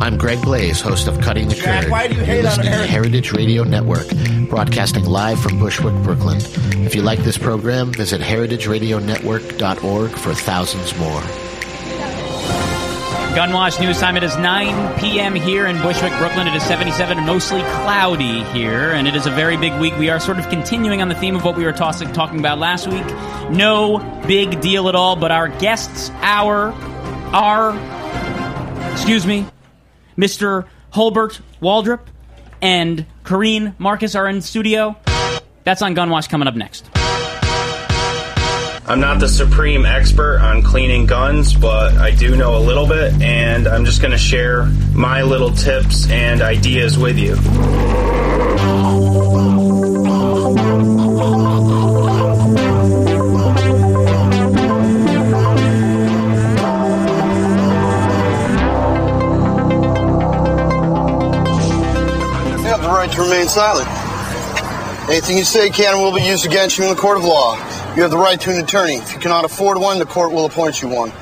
[0.00, 1.90] I'm Greg Blaze, host of Cutting the Jack, Curd.
[1.90, 2.90] why do you You're hate on listening to Eric?
[2.90, 4.06] Heritage Radio Network,
[4.48, 6.36] broadcasting live from Bushwick, Brooklyn.
[6.84, 11.20] If you like this program, visit heritageradionetwork.org for thousands more.
[13.34, 14.16] Gunwash News Time.
[14.16, 15.34] It is 9 p.m.
[15.34, 16.46] here in Bushwick, Brooklyn.
[16.46, 19.96] It is 77 and mostly cloudy here, and it is a very big week.
[19.98, 22.58] We are sort of continuing on the theme of what we were toss- talking about
[22.58, 23.04] last week.
[23.50, 26.72] No big deal at all, but our guests, our,
[27.34, 27.74] our,
[28.92, 29.44] excuse me,
[30.16, 30.66] Mr.
[30.92, 32.00] Holbert Waldrop
[32.62, 34.96] and Kareen Marcus are in studio.
[35.64, 36.88] That's on Gunwash coming up next.
[38.88, 43.20] I'm not the supreme expert on cleaning guns, but I do know a little bit,
[43.20, 47.34] and I'm just going to share my little tips and ideas with you.
[63.06, 63.88] Right to remain silent.
[65.08, 67.54] Anything you say can and will be used against you in the court of law.
[67.94, 68.94] You have the right to an attorney.
[68.94, 71.12] If you cannot afford one, the court will appoint you one.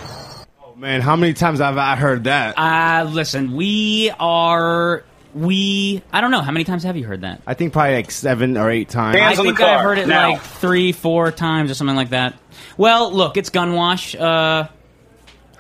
[0.63, 2.59] Oh, man, how many times have I heard that?
[2.59, 5.05] Uh, listen, we are.
[5.35, 6.03] We.
[6.13, 6.41] I don't know.
[6.41, 7.43] How many times have you heard that?
[7.47, 9.17] I think probably like seven or eight times.
[9.17, 12.35] I think I've heard it like three, four times or something like that.
[12.77, 14.19] Well, look, it's Gunwash.
[14.19, 14.69] Uh,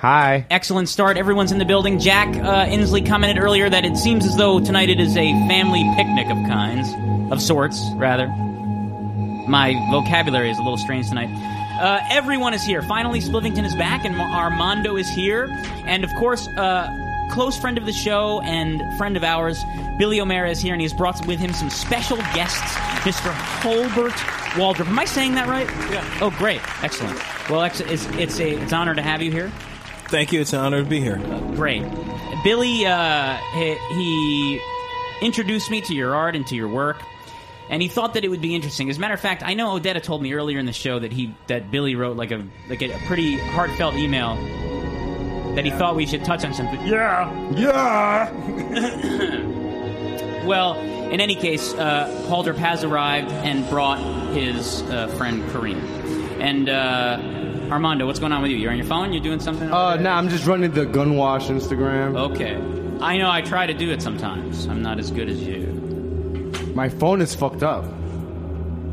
[0.05, 0.45] Hi.
[0.51, 1.17] excellent start.
[1.17, 1.99] Everyone's in the building.
[1.99, 5.83] Jack uh, Inslee commented earlier that it seems as though tonight it is a family
[5.97, 8.27] picnic of kinds, of sorts, rather.
[9.49, 11.31] My vocabulary is a little strange tonight.
[11.81, 12.83] Uh, everyone is here.
[12.83, 15.49] Finally, Splivington is back, and Armando is here.
[15.87, 16.87] And of course, uh,
[17.33, 19.59] close friend of the show and friend of ours,
[19.97, 22.61] Billy O'Mara is here, and he has brought with him some special guests,
[23.07, 23.33] Mr.
[23.63, 24.13] Holbert
[24.53, 24.87] Waldrop.
[24.87, 25.67] Am I saying that right?
[25.91, 26.19] Yeah.
[26.21, 26.61] Oh, great.
[26.85, 27.19] Excellent.
[27.49, 29.51] Well, it's, it's, it's, a, it's an honor to have you here.
[30.09, 30.41] Thank you.
[30.41, 31.17] It's an honor to be here.
[31.55, 31.83] Great.
[32.45, 34.61] Billy, uh, he, he
[35.23, 36.99] introduced me to your art and to your work,
[37.71, 38.91] and he thought that it would be interesting.
[38.91, 41.13] As a matter of fact, I know Odetta told me earlier in the show that
[41.13, 44.37] he that Billy wrote like a like a pretty heartfelt email
[45.55, 46.85] that he thought we should touch on something.
[46.87, 48.31] Yeah, yeah.
[50.45, 53.98] well, in any case, uh, Haldrup has arrived and brought
[54.33, 55.81] his uh, friend Kareem.
[56.41, 57.19] And uh,
[57.70, 58.57] Armando, what's going on with you?
[58.57, 59.13] You're on your phone?
[59.13, 59.70] You're doing something?
[59.70, 60.05] Uh, there?
[60.05, 62.17] nah, I'm just running the Gunwash Instagram.
[62.30, 62.57] Okay.
[63.02, 64.67] I know I try to do it sometimes.
[64.67, 65.67] I'm not as good as you.
[66.75, 67.85] My phone is fucked up.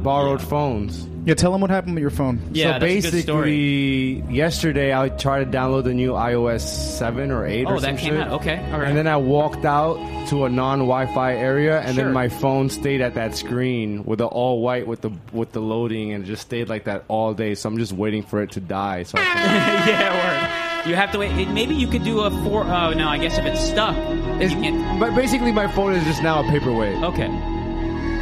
[0.04, 1.08] Borrowed phones.
[1.24, 2.40] Yeah, tell them what happened with your phone.
[2.52, 7.30] Yeah, so that's a good basically, yesterday I tried to download the new iOS 7
[7.30, 8.22] or 8 Oh, or some that came shit.
[8.22, 8.32] out.
[8.42, 8.58] Okay.
[8.72, 8.88] All right.
[8.88, 9.98] And then I walked out
[10.30, 12.06] to a non-Wi-Fi area, and Sure.
[12.06, 15.60] then my phone stayed at that screen with the all white with the with the
[15.62, 17.54] loading, and it just stayed like that all day.
[17.54, 19.04] So I'm just waiting for it to die.
[19.04, 20.90] So I can, yeah, word.
[20.90, 21.48] You have to wait.
[21.50, 23.96] Maybe you could do a four oh no, I guess if it's stuck.
[24.42, 25.00] You can't.
[25.00, 27.04] but basically, my phone is just now a paperweight.
[27.04, 27.30] Okay.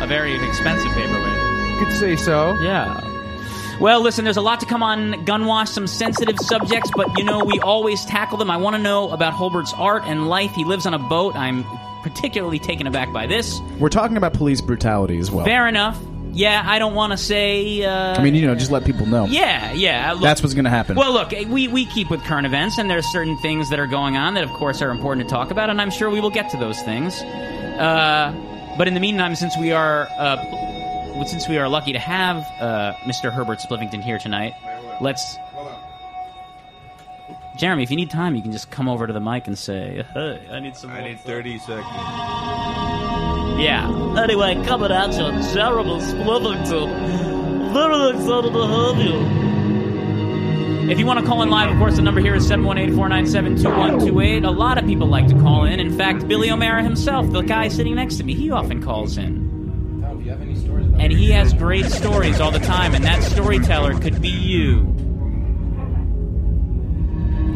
[0.02, 1.29] A very expensive paperweight.
[1.80, 2.60] You could say so.
[2.62, 3.06] Yeah.
[3.80, 7.46] Well, listen, there's a lot to come on Gunwash, some sensitive subjects, but you know,
[7.46, 8.52] we always tackle them.
[8.52, 10.52] I want to know about Holbert's art and life.
[10.52, 11.36] He lives on a boat.
[11.36, 11.64] I'm
[12.04, 13.62] particularly taken aback by this.
[13.80, 15.46] We're talking about police brutality as well.
[15.46, 15.98] Fair enough.
[16.32, 17.82] Yeah, I don't want to say.
[17.84, 19.26] Uh, I mean, you know, just let people know.
[19.26, 20.12] Yeah, yeah.
[20.12, 20.98] Look, That's what's going to happen.
[20.98, 24.18] Well, look, we, we keep with current events, and there's certain things that are going
[24.18, 26.50] on that, of course, are important to talk about, and I'm sure we will get
[26.52, 27.22] to those things.
[27.22, 28.34] Uh,
[28.78, 30.36] but in the meantime, since we are uh,
[31.28, 33.31] since we are lucky to have uh, Mr.
[33.31, 34.53] Herbert Splivington here tonight,
[35.02, 35.38] let's.
[37.57, 40.06] Jeremy, if you need time, you can just come over to the mic and say,
[40.13, 41.85] "Hey, I need some." I need 30 seconds.
[43.59, 43.90] Yeah.
[44.18, 45.18] Anyway, coming at you,
[45.53, 47.74] Jeremy Splivington.
[47.74, 49.50] Very excited to have you.
[50.90, 54.44] If you want to call in live, of course, the number here is 718-497-2128.
[54.44, 55.80] A lot of people like to call in.
[55.80, 59.49] In fact, Billy O'Mara himself, the guy sitting next to me, he often calls in.
[61.00, 64.80] And he has great stories all the time, and that storyteller could be you.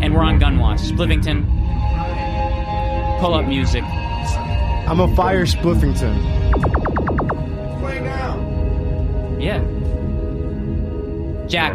[0.01, 0.79] And we're on Gunwash.
[0.91, 1.45] Splivington,
[3.19, 3.83] pull up music.
[3.83, 6.19] I'm a fire Spliffington.
[7.79, 8.37] Play now.
[9.39, 9.61] Yeah.
[11.47, 11.73] Jack.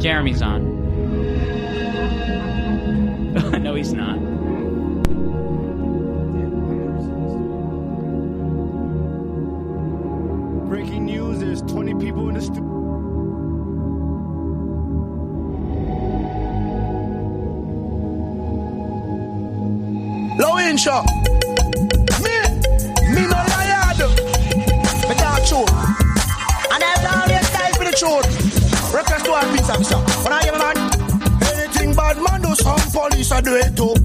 [0.00, 0.80] Jeremy's on.
[3.62, 4.29] no, he's not.
[10.70, 12.62] Breaking news: There's 20 people in the studio.
[20.38, 21.06] Low in shot.
[22.22, 22.36] Me,
[23.10, 23.98] me no liar.
[25.08, 25.74] Me talk truth.
[26.70, 28.94] And I always die for the truth.
[28.94, 29.98] Request to our peace officer.
[30.22, 30.76] When I hear man,
[31.50, 33.96] anything bad man do, some police I do it too.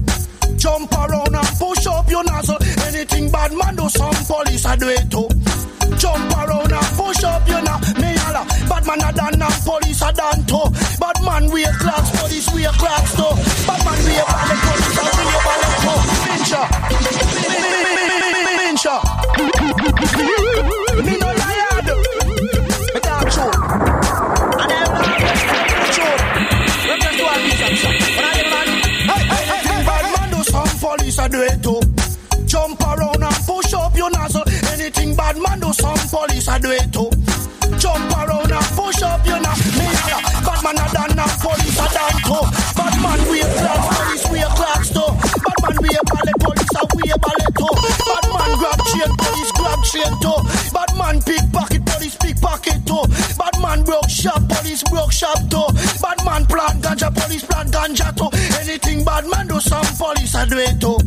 [0.56, 2.58] Jump around and push up your nozzle.
[2.88, 5.28] Anything bad man do, some police I do it too.
[5.98, 8.42] Jump around and push up your na me holla.
[8.68, 10.66] Bad man a done and police a done too.
[11.00, 13.32] Bad man wear clocks, police wear clocks too.
[13.66, 15.98] Bad man wear ballet, police a wear ballet too.
[16.26, 16.62] Pincha,
[18.58, 18.96] pincha.
[21.06, 21.80] Me no liar,
[22.94, 23.52] me talk true.
[24.58, 24.94] And not
[25.94, 26.16] true.
[26.88, 27.60] Represent to all these.
[28.16, 28.68] But I man,
[29.10, 31.80] hey, hey, hey, hey, bad man do some police a do it too.
[36.56, 37.10] Do it too.
[37.78, 39.76] Jump around and push up your nozzle.
[39.76, 42.42] Me holla, bad man a done and police a done too.
[42.72, 45.10] Bad man wear clocks, police wear clocks too.
[45.60, 46.82] Bad man ballet, police a
[47.20, 47.74] ballet too.
[48.08, 50.38] Bad man grab chain, police grab chain too.
[50.72, 53.04] Bad man pickpocket, police pickpocket too.
[53.36, 55.68] Bad man broke shop, police broke shop too.
[56.00, 58.32] Bad man plant ganja, police plant ganja too.
[58.64, 60.98] Anything bad man do, some police I do it too.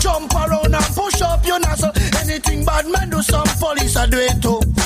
[0.00, 1.92] Jump around and push up your nozzle.
[2.24, 4.77] Anything bad man do, some police I do it too.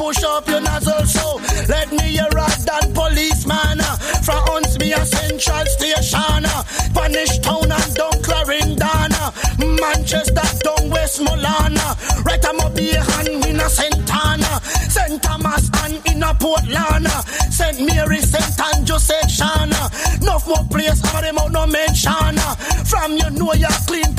[0.00, 1.04] Push up your nozzle.
[1.04, 1.36] So
[1.68, 3.80] let me hear right than policeman.
[3.84, 6.44] uh, From Hunts me a Central Station.
[6.48, 9.12] uh, Spanish Town and down Clarendon.
[9.12, 9.30] uh,
[9.60, 11.76] Manchester down Westmoreland.
[12.24, 14.60] Right I'm up hand in a Santana.
[14.88, 15.22] St.
[15.22, 17.06] Thomas and in a Portland.
[17.52, 17.80] St.
[17.84, 18.58] Mary, St.
[18.74, 19.68] Andrew section.
[20.22, 22.36] Enough more place, all them out no mention.
[22.88, 24.14] From you know you're clean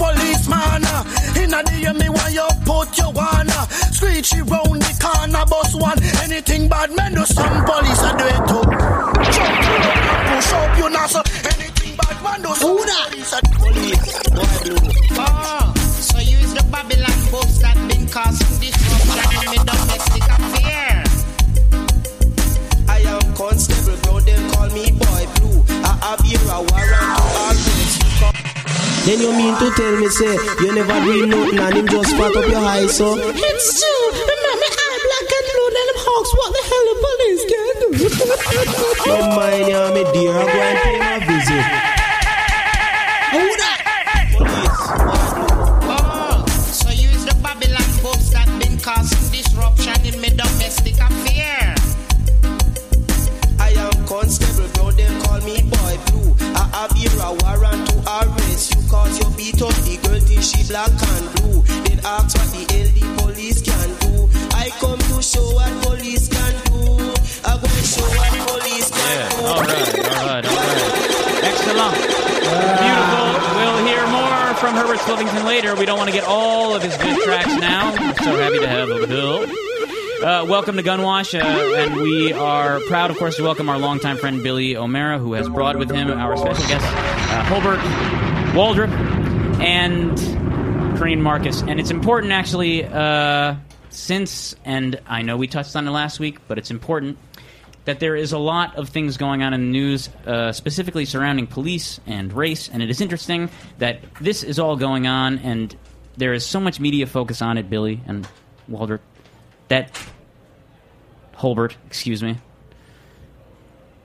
[0.82, 0.86] policeman.
[0.86, 3.50] uh, In a day me why you put your one.
[3.50, 6.00] uh, Screechy round the corner, bus one.
[6.24, 8.66] Anything bad man do, some police I do it too.
[9.32, 11.24] Jump around and push up your nozzle.
[11.54, 13.52] Anything bad man do, some police I do
[15.24, 21.04] Oh, so use the Babylon books that been causing disruption in the domestic affair.
[22.90, 24.20] I am constable, bro.
[24.22, 25.64] Them call me boy blue.
[25.84, 27.01] I have here a warrant
[29.04, 32.36] Then you mean to tell me, say, you never do nothing and him just fat
[32.36, 33.18] up your high, so?
[33.18, 34.12] It's true.
[34.14, 36.32] Remember, I'm black and blue, then them hawks.
[36.38, 37.90] What the hell the police can do?
[39.06, 40.38] Don't mind ya, me dear.
[40.38, 41.66] I'm going to pay my visit.
[43.34, 43.80] Who that?
[45.90, 51.74] Oh, so use the Babylon books that been causing disruption in my domestic affair.
[53.60, 54.92] I am constable, bro.
[54.92, 56.36] Them call me boy blue.
[56.54, 57.10] I have here
[59.62, 61.62] beat up the girl till she black and blue.
[61.86, 64.30] Then ask what the hell the police can do.
[64.58, 66.82] I come to show what police can do.
[67.46, 69.46] I go to show what police can do.
[69.46, 70.82] All right, all right, all right.
[71.46, 71.94] Excellent.
[72.82, 73.28] Beautiful.
[73.58, 75.76] We'll hear more from Herbert Slivington later.
[75.76, 77.92] We don't want to get all of his good tracks now.
[77.94, 79.08] I'm so happy to have him.
[79.10, 79.46] Bill.
[80.22, 81.44] Uh, welcome to Gunwash, uh,
[81.78, 85.50] and we are proud, of course, to welcome our longtime friend Billy O'Mara, who has
[85.50, 87.80] brought with him our special guest, uh, Holbert
[88.54, 89.21] Waldrop,
[89.62, 90.18] and
[90.98, 91.62] Corinne Marcus.
[91.62, 93.56] And it's important, actually, uh,
[93.90, 97.18] since, and I know we touched on it last week, but it's important
[97.86, 101.48] that there is a lot of things going on in the news, uh, specifically surrounding
[101.48, 103.50] police and race, and it is interesting
[103.80, 105.76] that this is all going on, and
[106.18, 108.28] there is so much media focus on it, Billy and
[108.70, 109.00] Waldrop,
[109.68, 110.00] that
[111.36, 112.38] Holbert, excuse me,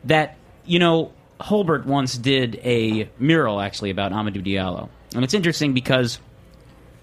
[0.04, 5.72] that you know Holbert once did a mural actually about Amadou Diallo, and it's interesting
[5.72, 6.20] because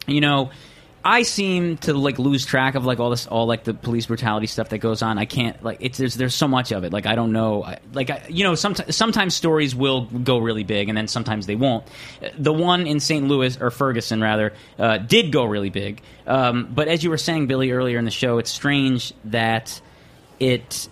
[0.07, 0.51] you know
[1.05, 4.47] I seem to like lose track of like all this, all like the police brutality
[4.47, 5.17] stuff that goes on.
[5.17, 6.93] I can't like it's there's there's so much of it.
[6.93, 10.63] Like I don't know, I, like I, you know, sometimes sometimes stories will go really
[10.63, 11.85] big, and then sometimes they won't.
[12.37, 13.27] The one in St.
[13.27, 17.47] Louis or Ferguson rather uh, did go really big, um, but as you were saying,
[17.47, 19.81] Billy, earlier in the show, it's strange that
[20.39, 20.87] it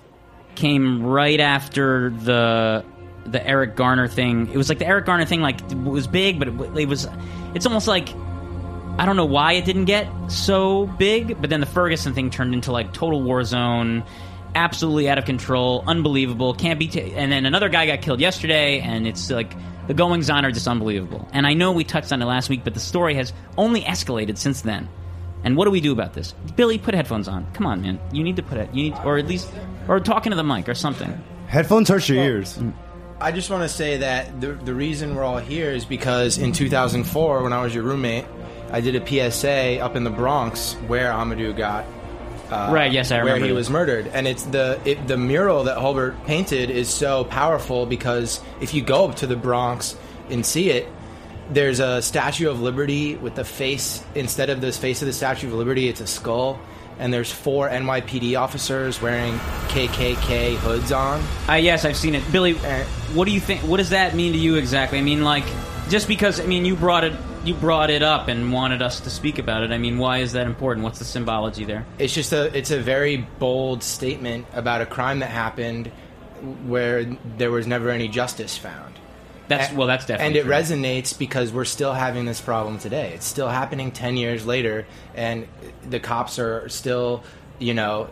[0.55, 2.83] came right after the
[3.25, 4.49] the Eric Garner thing.
[4.51, 7.07] It was like the Eric Garner thing, like was big, but it, it was.
[7.53, 8.09] It's almost like
[8.97, 12.53] I don't know why it didn't get so big, but then the Ferguson thing turned
[12.53, 14.03] into like total war zone,
[14.53, 16.87] absolutely out of control, unbelievable, can't be.
[16.87, 19.53] T- and then another guy got killed yesterday, and it's like
[19.87, 21.27] the goings on are just unbelievable.
[21.33, 24.37] And I know we touched on it last week, but the story has only escalated
[24.37, 24.87] since then.
[25.43, 26.33] And what do we do about this?
[26.55, 27.51] Billy, put headphones on.
[27.53, 27.99] Come on, man.
[28.11, 28.73] You need to put it.
[28.73, 29.49] You need, or at least,
[29.87, 31.11] or talking to the mic or something.
[31.47, 32.57] Headphones hurt your ears.
[32.57, 32.73] Mm.
[33.21, 36.51] I just want to say that the the reason we're all here is because in
[36.51, 38.25] 2004, when I was your roommate,
[38.71, 41.85] I did a PSA up in the Bronx where Amadou got.
[42.49, 45.63] Uh, Right, yes, I remember where he was murdered, and it's the it, the mural
[45.65, 49.95] that Holbert painted is so powerful because if you go up to the Bronx
[50.29, 50.87] and see it,
[51.49, 55.47] there's a Statue of Liberty with the face instead of the face of the Statue
[55.47, 56.59] of Liberty, it's a skull,
[57.01, 59.33] and there's four NYPD officers wearing
[59.69, 61.21] KKK hoods on.
[61.49, 62.23] Uh, yes, I've seen it.
[62.31, 62.53] Billy,
[63.13, 63.61] what do you think?
[63.61, 64.99] What does that mean to you exactly?
[64.99, 65.43] I mean, like,
[65.89, 69.09] just because I mean you brought it you brought it up and wanted us to
[69.09, 69.71] speak about it.
[69.71, 70.83] I mean, why is that important?
[70.83, 71.85] What's the symbology there?
[71.97, 75.87] It's just a it's a very bold statement about a crime that happened
[76.65, 77.03] where
[77.37, 78.90] there was never any justice found.
[79.57, 80.51] That's well, that's definitely and it true.
[80.51, 83.13] resonates because we're still having this problem today.
[83.13, 85.47] It's still happening ten years later, and
[85.89, 87.23] the cops are still,
[87.59, 88.09] you know,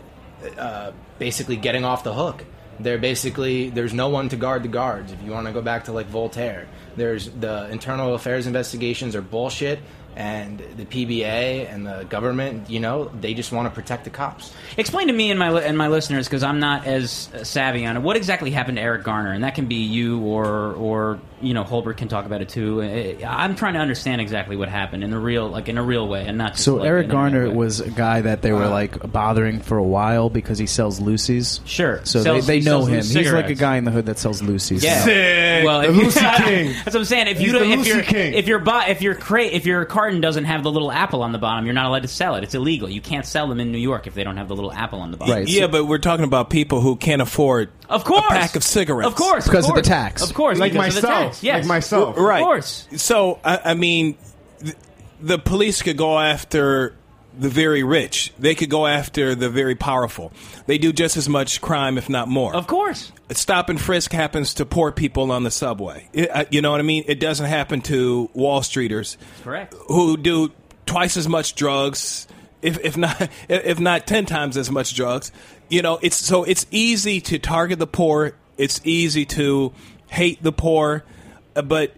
[0.58, 2.46] uh, basically getting off the hook.
[2.80, 5.12] They're basically there's no one to guard the guards.
[5.12, 9.22] If you want to go back to like Voltaire, there's the internal affairs investigations are
[9.22, 9.80] bullshit,
[10.16, 14.54] and the PBA and the government, you know, they just want to protect the cops.
[14.78, 18.02] Explain to me and my and my listeners because I'm not as savvy on it.
[18.02, 19.32] What exactly happened to Eric Garner?
[19.32, 22.82] And that can be you or or you know Holbert can talk about it too.
[23.26, 26.26] I'm trying to understand exactly what happened in the real like in a real way
[26.28, 27.56] and not just So like, Eric in a internet Garner way.
[27.56, 28.70] was a guy that they were uh-huh.
[28.74, 31.60] like bothering for a while because he sells loosies.
[31.66, 32.02] Sure.
[32.06, 32.96] So Sells- they, he they know sells him.
[32.96, 33.60] loose He's like a cigarettes.
[33.60, 34.84] guy in the hood that sells loosies.
[34.84, 35.64] Yeah.
[35.64, 36.74] Well, The if Lucy King.
[36.74, 37.28] That's what I'm saying.
[37.28, 38.34] If He's you don't, the if Lucy your King.
[38.34, 41.32] if your bo- if your crate if your carton doesn't have the little apple on
[41.32, 42.44] the bottom, you're not allowed to sell it.
[42.44, 42.90] It's illegal.
[42.90, 45.12] You can't sell them in New York if they don't have the little apple on
[45.12, 45.44] the bottom.
[45.48, 48.24] Yeah, but we're talking about people who can't afford Of course.
[48.26, 49.08] a pack of cigarettes.
[49.08, 50.22] Of course, of Because of the tax.
[50.22, 51.56] Of course, like because of the myself, tax, yes.
[51.60, 52.88] like myself, Of course.
[52.98, 54.18] So I, I mean,
[54.62, 54.76] th-
[55.22, 56.96] the police could go after
[57.38, 58.34] the very rich.
[58.38, 60.32] They could go after the very powerful.
[60.66, 62.54] They do just as much crime, if not more.
[62.56, 63.12] Of course.
[63.32, 66.10] Stop and frisk happens to poor people on the subway.
[66.14, 67.06] It- uh, you know what I mean?
[67.08, 69.74] It doesn't happen to Wall Streeters Correct.
[69.88, 70.52] who do
[70.86, 72.28] twice as much drugs,
[72.62, 75.32] if if not if not ten times as much drugs.
[75.70, 78.34] You know, it's so it's easy to target the poor.
[78.58, 79.74] It's easy to
[80.08, 81.04] hate the poor,
[81.56, 81.96] uh, but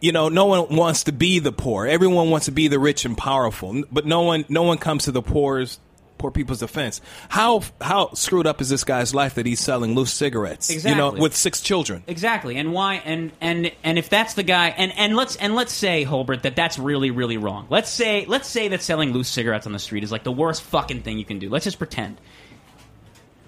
[0.00, 1.86] you know, no one wants to be the poor.
[1.86, 5.12] Everyone wants to be the rich and powerful, but no one no one comes to
[5.12, 5.78] the poor's
[6.22, 7.00] poor people's defense.
[7.28, 10.70] How how screwed up is this guy's life that he's selling loose cigarettes?
[10.70, 10.90] Exactly.
[10.92, 12.04] You know, with six children.
[12.06, 12.94] Exactly, and why?
[13.04, 16.54] And and and if that's the guy, and and let's and let's say Holbert that
[16.56, 17.66] that's really really wrong.
[17.68, 20.62] Let's say let's say that selling loose cigarettes on the street is like the worst
[20.62, 21.50] fucking thing you can do.
[21.50, 22.18] Let's just pretend.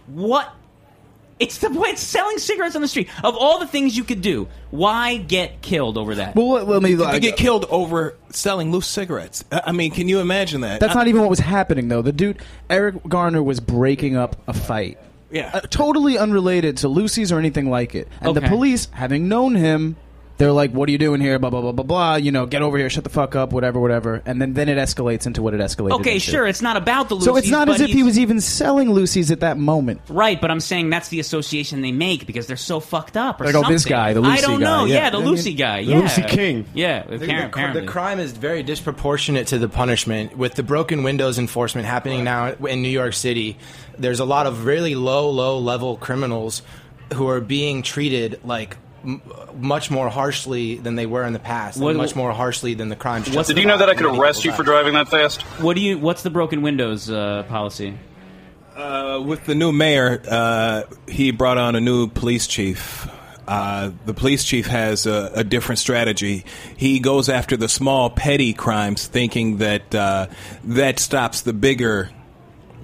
[0.07, 0.53] What?
[1.41, 3.09] It's the it's selling cigarettes on the street.
[3.25, 6.37] Of all the things you could do, why get killed over that?
[6.37, 6.95] Well, let, let me.
[6.95, 9.45] They get killed over selling loose cigarettes.
[9.51, 10.81] I I mean, can you imagine that?
[10.81, 12.03] That's not even what was happening, though.
[12.03, 14.99] The dude, Eric Garner, was breaking up a fight.
[15.31, 15.51] Yeah.
[15.53, 18.07] Uh, totally unrelated to loosies or anything like it.
[18.21, 19.97] And the police, having known him,
[20.37, 22.15] they're like, "What are you doing here?" Blah blah blah blah blah.
[22.17, 24.23] You know, get over here, shut the fuck up, whatever, whatever.
[24.27, 25.93] And then then it escalates into what it escalated.
[26.01, 26.31] Okay, into.
[26.31, 27.23] sure, it's not about the loosies.
[27.23, 30.01] So it's not as if he was even selling loosies at that moment.
[30.09, 33.41] Right, but I'm saying that's the association they make because they're so fucked up.
[33.41, 34.85] Or Like, oh, this guy, the Lucy I don't guy, know.
[34.87, 34.95] yeah.
[34.95, 35.85] Yeah, the I mean, Lucy guy.
[35.85, 36.67] the Lucy King.
[36.75, 40.37] Yeah, The, the, the crime is very disproportionate to the punishment.
[40.37, 43.57] With the broken windows enforcement happening now in New York City,
[43.99, 46.63] there's a lot of really low, low level criminals
[47.13, 49.23] who are being treated like m-
[49.59, 52.89] much more harshly than they were in the past, and What- much more harshly than
[52.89, 53.31] the crimes.
[53.31, 55.43] What's- Did you know that I could arrest you for driving that fast?
[55.61, 55.99] What do you?
[55.99, 57.95] What's the broken windows uh, policy?
[58.77, 63.09] Uh, with the new mayor, uh, he brought on a new police chief.
[63.47, 66.45] Uh, the police chief has a, a different strategy.
[66.77, 70.27] He goes after the small, petty crimes, thinking that uh,
[70.65, 72.11] that stops the bigger,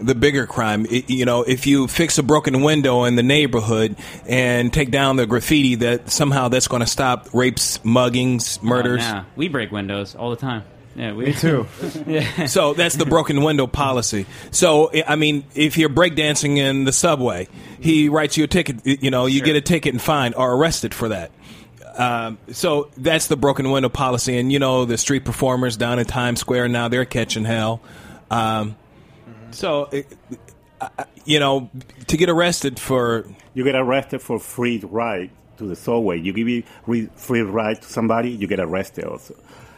[0.01, 0.87] the bigger crime.
[0.91, 5.17] It- you know, if you fix a broken window in the neighborhood and take down
[5.17, 9.03] the graffiti, that somehow that's going to stop rapes, muggings, murders.
[9.05, 9.25] Oh, nah.
[9.37, 10.63] We break windows all the time.
[10.97, 11.67] Yeah, we Me too.
[12.07, 12.47] yeah.
[12.47, 14.27] So that's the broken window policy.
[14.51, 17.49] So I mean, if you're breakdancing in the subway,
[17.81, 18.85] he writes you a ticket.
[18.85, 21.31] You know, you get a ticket and fined or arrested for that.
[21.97, 24.37] Um, so that's the broken window policy.
[24.39, 27.81] And you know, the street performers down in Times Square now they're catching hell.
[28.31, 28.77] Um,
[29.53, 29.89] so.
[29.93, 30.07] It,
[30.81, 31.69] I- you know,
[32.07, 36.19] to get arrested for You get arrested for free ride to the subway.
[36.19, 39.35] You give you re- free ride to somebody, you get arrested also.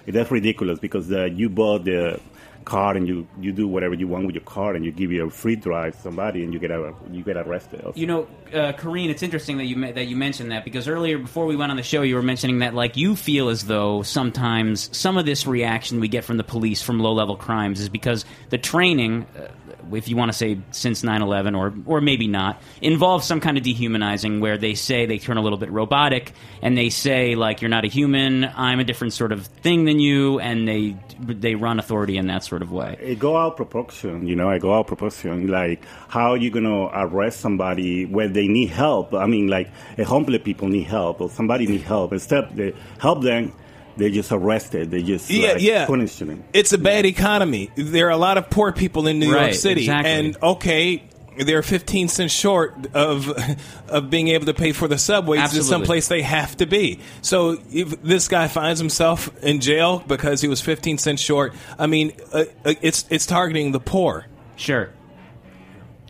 [0.06, 2.20] That's ridiculous because uh, you bought the
[2.64, 5.26] car and you, you do whatever you want with your car and you give you
[5.26, 7.80] a free drive to somebody and you get a, you get arrested.
[7.84, 7.98] Also.
[7.98, 8.22] You know,
[8.54, 11.56] uh, Kareen, it's interesting that you me- that you mentioned that because earlier, before we
[11.56, 15.16] went on the show, you were mentioning that like you feel as though sometimes some
[15.18, 18.58] of this reaction we get from the police from low level crimes is because the
[18.58, 19.48] training, uh,
[19.92, 23.64] if you want to say since 9-11 or or maybe not, involves some kind of
[23.64, 27.68] dehumanizing where they say they turn a little bit robotic and they say like you're
[27.68, 31.78] not a human, I'm a different sort of thing than you, and they they run
[31.78, 32.96] authority in that sort of way.
[33.00, 34.48] It go out proportion, you know.
[34.48, 35.48] I go out proportion.
[35.48, 39.14] Like, how are you gonna arrest somebody when they need help?
[39.14, 42.12] I mean, like, a homeless people need help or somebody need help.
[42.12, 43.52] Instead, they help them,
[43.96, 44.90] they just arrested.
[44.90, 45.86] They just Yeah, like, yeah.
[45.86, 46.44] punish them.
[46.52, 47.70] It's a bad economy.
[47.76, 50.10] There are a lot of poor people in New York City, exactly.
[50.10, 51.02] and okay,
[51.38, 53.30] they're 15 cents short of
[53.88, 55.68] of being able to pay for the subway to Absolutely.
[55.70, 57.00] someplace they have to be.
[57.22, 61.86] So if this guy finds himself in jail because he was 15 cents short, I
[61.86, 64.26] mean, uh, uh, it's it's targeting the poor.
[64.56, 64.90] Sure.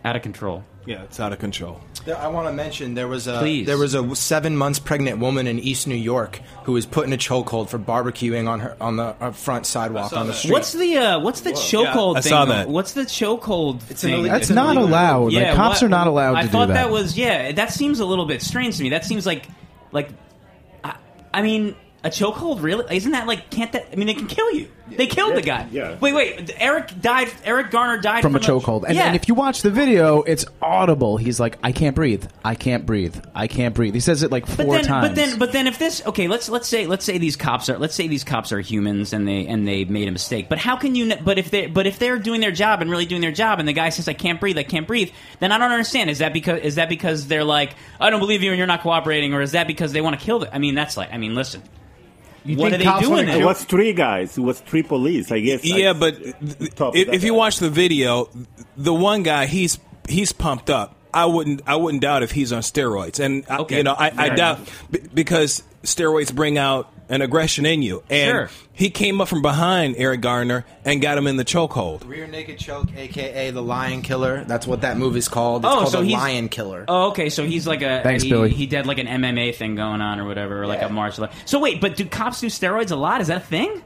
[0.05, 0.65] Out of control.
[0.87, 1.81] Yeah, it's out of control.
[2.05, 3.67] There, I want to mention there was a Please.
[3.67, 7.13] there was a seven months pregnant woman in East New York who was put in
[7.13, 10.51] a chokehold for barbecuing on her on the uh, front sidewalk on the street.
[10.53, 12.31] What's the uh, what's the chokehold Yeah, I thing?
[12.31, 12.69] saw that.
[12.69, 14.15] What's the chokehold thing?
[14.15, 15.33] ille- That's not allowed.
[15.33, 16.57] Like, cops what- are not allowed I to do that.
[16.59, 16.91] I thought that.
[16.91, 17.53] was yeah.
[17.53, 18.89] That seems a little bit strange to me.
[18.91, 19.47] That seems like
[19.93, 20.09] like
[20.83, 20.97] I,
[21.33, 24.51] I mean a chokehold really isn't that like can't that I mean they can kill
[24.53, 24.69] you.
[24.97, 25.67] They killed the guy.
[25.71, 25.97] yeah.
[26.01, 26.51] Wait wait.
[26.59, 27.29] Eric died.
[27.45, 28.85] Eric Garner died from a chokehold.
[28.85, 29.05] And, yeah.
[29.07, 31.17] and if you watch the video, it's audible.
[31.17, 32.25] He's like, "I can't breathe.
[32.45, 33.17] I can't breathe.
[33.35, 35.09] I can't breathe." He says it like But four then, times.
[35.09, 37.79] but then, but then, if this okay, let's let's say let's say these cops are
[37.79, 40.49] let's say these cops are humans and they and they made a mistake.
[40.49, 41.09] But how can you?
[41.09, 43.59] kn- But if they but if they're doing their job and really doing their job,
[43.59, 46.11] and the guy says I can't breathe, I can't breathe, then I don't understand.
[46.11, 48.83] Is that because is that because they're like I don't believe you and you're not
[48.83, 50.55] cooperating, or is that because they want to kill the?
[50.55, 51.63] I mean, that's like I mean, listen.
[52.45, 54.37] What are they doing It was three guys.
[54.37, 55.31] It was three police.
[55.33, 55.65] I guess.
[55.65, 58.29] Yeah, like, but if, if you watch the video,
[58.77, 60.97] the one guy he's he's pumped up.
[61.15, 64.13] I wouldn't I wouldn't doubt if he's on steroids, and I, Okay, you know I,
[64.17, 68.51] I doubt b- because steroids bring out an aggression in you, and Sure.
[68.73, 72.07] he came up from behind Eric Garner and got him in the chokehold.
[72.09, 74.45] Rear naked choke, aka the Lion Killer.
[74.45, 75.65] That's what that movie's called.
[75.65, 76.85] It's Oh, called so the he's- Lion Killer.
[76.89, 77.29] Oh, okay.
[77.29, 78.51] So he's like a Thanks, he, Billy.
[78.51, 81.25] He did like an MMA thing going on or whatever, or like a martial.
[81.25, 81.33] art.
[81.45, 83.21] So wait, but do cops do steroids a lot?
[83.21, 83.83] Is that a thing?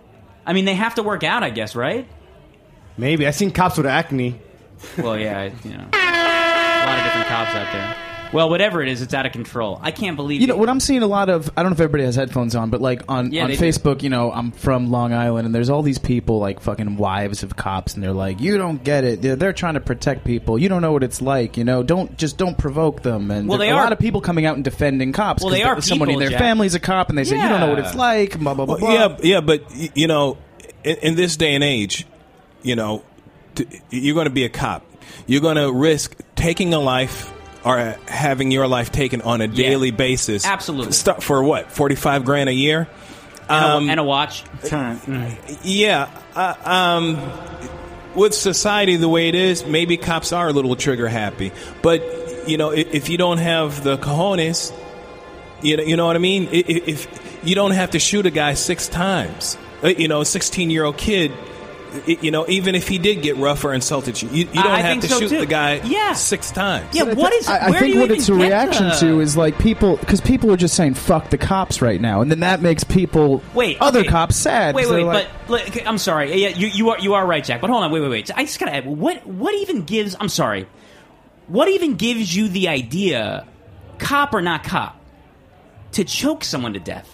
[0.46, 2.06] I mean, they have to work out, I guess, right?
[2.96, 4.40] Maybe I seen cops with acne.
[4.98, 7.96] Well, yeah, I- you know, a lot of different cops out there.
[8.32, 9.78] Well, whatever it is, it's out of control.
[9.82, 11.48] I can't believe You know what I'm seeing a lot of.
[11.56, 13.64] I don't know if everybody has headphones on, but like on Yeah, on they do.
[13.64, 17.42] Facebook, you know, I'm from Long Island, and there's all these people like fucking wives
[17.44, 19.22] of cops, and they're like, "You don't get it.
[19.22, 20.58] They're, they're trying to protect people.
[20.58, 21.56] You don't know what it's like.
[21.56, 23.98] You know, don't just don't provoke them." And Well, there- they a are- lot of
[24.00, 25.42] people coming out and defending cops.
[25.42, 26.40] Well, they are Someone in people, their Jack.
[26.40, 27.86] family's a cop, and they say, "You don't know what Yeah.
[27.86, 28.76] it's like." Blah blah blah.
[28.78, 28.92] blah.
[28.92, 30.36] Yeah, yeah, but y- you know,
[30.84, 32.06] in, in this day and age,
[32.62, 33.02] you know,
[33.54, 34.84] t- you're going to be a cop.
[35.28, 37.32] You're going to risk taking a life
[37.66, 40.46] or having your life taken on a daily basis.
[40.46, 40.92] Absolutely.
[40.92, 41.72] Start for what?
[41.72, 42.88] Forty five grand a year.
[43.48, 44.42] And, a, and a watch.
[44.64, 45.00] time
[45.62, 46.08] Yeah.
[46.34, 47.30] Uh, um,
[48.14, 51.52] with society the way it is, maybe cops are a little trigger happy.
[51.82, 52.02] But
[52.48, 54.72] you know, if, if you don't have the cojones,
[55.62, 56.48] you know, you know what I mean.
[56.48, 57.08] I- i- If
[57.44, 60.84] you don't have to shoot a guy six times, uh, you know, a sixteen year
[60.84, 61.32] old kid.
[62.08, 64.66] I- You know, even if he did get rough or insulted you, you, you don't
[64.66, 65.38] I have to so, shoot too.
[65.40, 66.12] the guy Yeah.
[66.14, 66.86] six times.
[66.94, 67.48] Yeah, what is?
[67.48, 70.56] I, I think what it's a reaction the- to is like people because people are
[70.56, 74.08] just saying "fuck the cops" right now, and then that makes people Wait, other okay.
[74.08, 74.74] cops sad.
[74.74, 76.34] Wait, wait, like, but look, okay, I'm sorry.
[76.42, 77.60] Yeah, you, you are you are right, Jack.
[77.60, 78.30] But hold on, wait, wait, wait.
[78.36, 80.14] I just gotta add, what what even gives?
[80.18, 80.66] I'm sorry.
[81.48, 83.46] What even gives you the idea,
[83.98, 85.00] cop or not cop,
[85.92, 87.08] to choke someone to death?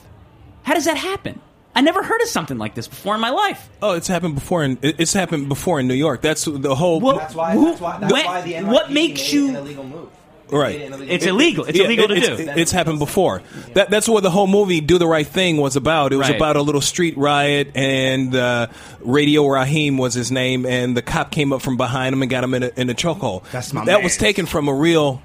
[0.63, 1.41] How does that happen?
[1.75, 3.69] I never heard of something like this before in my life.
[3.81, 4.63] Oh, it's happened before.
[4.63, 6.21] In, it's happened before in New York.
[6.23, 7.01] That's the whole.
[7.01, 7.57] that's why.
[7.57, 7.99] That's why.
[7.99, 10.09] That's when- why the NYPD what makes made you- an illegal move.
[10.51, 10.79] Right.
[10.83, 11.65] It's illegal.
[11.65, 12.37] It's illegal to it's, do.
[12.39, 13.41] It's happened before.
[13.73, 16.13] That, that's what the whole movie "Do the Right Thing" was about.
[16.13, 16.37] It was Right.
[16.37, 18.67] about a little street riot, and uh,
[19.01, 22.45] Radio Raheem was his name, and the cop came up from behind him and got
[22.45, 23.45] him in a, in a chokehold.
[23.51, 24.05] That's my That man.
[24.05, 25.23] was taken from a real,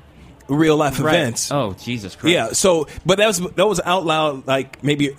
[0.48, 1.14] real life Right.
[1.16, 1.52] events.
[1.52, 2.34] Oh Jesus Christ!
[2.34, 2.54] Yeah.
[2.54, 5.14] So, but that was that was out loud like maybe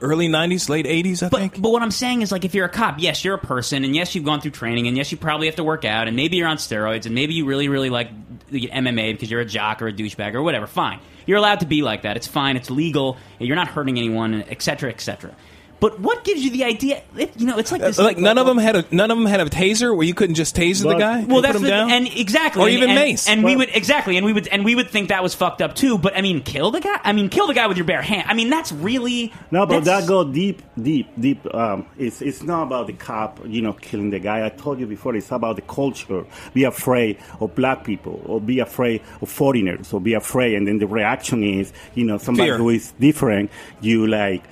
[0.00, 1.60] early '90s, late '80s, I think.
[1.60, 3.94] But what I'm saying is, like, if you're a cop, yes, you're a person, and
[3.94, 6.36] yes, you've gone through training, and yes, you probably have to work out, and maybe
[6.36, 8.10] you're on steroids, and maybe you really, really like
[8.50, 10.66] MMA because you're a jock or a douchebag or whatever.
[10.66, 12.16] Fine, you're allowed to be like that.
[12.16, 12.56] It's fine.
[12.56, 13.16] It's legal.
[13.38, 15.34] You're not hurting anyone, etc., etc.
[15.80, 17.02] But what gives you the idea?
[17.16, 17.98] It, you know, it's like this.
[17.98, 20.34] like none of them had a none of them had a taser where you couldn't
[20.34, 21.24] just taser the guy.
[21.24, 23.28] Well, that's put him the, down, and exactly, or and, even and, mace.
[23.28, 25.74] and we would exactly, and we would, and we would think that was fucked up
[25.74, 25.96] too.
[25.96, 27.00] But I mean, kill the guy.
[27.02, 28.24] I mean, kill the guy with your bare hand.
[28.28, 31.46] I mean, that's really No, but that go deep, deep, deep.
[31.54, 34.44] Um, it's it's not about the cop, you know, killing the guy.
[34.44, 35.16] I told you before.
[35.16, 36.26] It's about the culture.
[36.52, 40.78] Be afraid of black people, or be afraid of foreigners, or be afraid, and then
[40.78, 42.58] the reaction is, you know, somebody Fear.
[42.58, 43.50] who is different.
[43.80, 44.44] You like,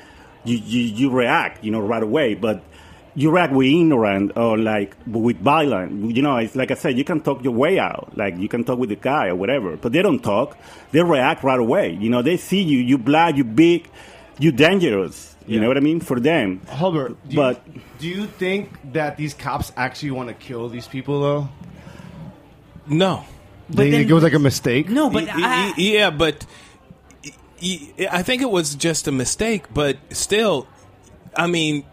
[0.44, 2.62] you you, you react, you know, right away, but.
[3.14, 6.14] You react with ignorant or like with violence.
[6.14, 8.12] You know, it's like I said, you can talk your way out.
[8.16, 10.56] Like you can talk with the guy or whatever, but they don't talk.
[10.92, 11.94] They react right away.
[11.94, 13.90] You know, they see you, you black, you big,
[14.38, 15.34] you dangerous.
[15.48, 15.98] You know what I mean?
[15.98, 16.60] For them.
[16.68, 20.86] Hubbard, do But- you, do you think that these cops actually want to kill these
[20.86, 21.48] people though?
[22.86, 23.24] no.
[23.70, 24.88] They think it was like a mistake.
[24.88, 26.67] no, but Y- y- yeah, but y- y-
[28.10, 29.72] I think it was just a mistake.
[29.72, 30.66] But still,
[31.36, 31.84] I mean,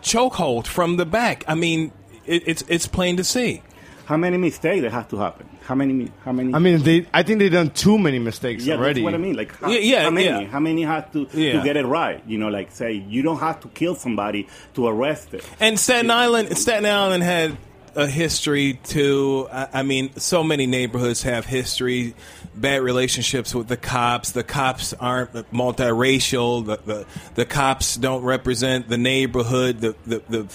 [0.00, 1.44] chokehold from the back.
[1.48, 1.92] I mean,
[2.26, 3.62] it, it's it's plain to see.
[4.06, 5.48] How many mistakes they have to happen?
[5.68, 6.10] how many?
[6.24, 6.54] How many?
[6.54, 7.06] I mean, they.
[7.12, 9.02] I think they've done too many mistakes yeah, already.
[9.02, 9.36] that's what I mean.
[9.36, 10.26] Like, how, Yeah, yeah, how many?
[10.26, 10.44] yeah.
[10.46, 11.58] How many have to Yeah.
[11.58, 12.22] to get it right?
[12.26, 15.44] You know, like say you don't have to kill somebody to arrest it.
[15.60, 17.58] And Staten Island, Staten Island had
[17.98, 19.48] a history to.
[19.52, 22.14] I, I mean, so many neighborhoods have history,
[22.54, 24.30] bad relationships with the cops.
[24.30, 26.64] The cops aren't multiracial.
[26.64, 29.80] The the, the cops don't represent the neighborhood.
[29.80, 30.46] The the the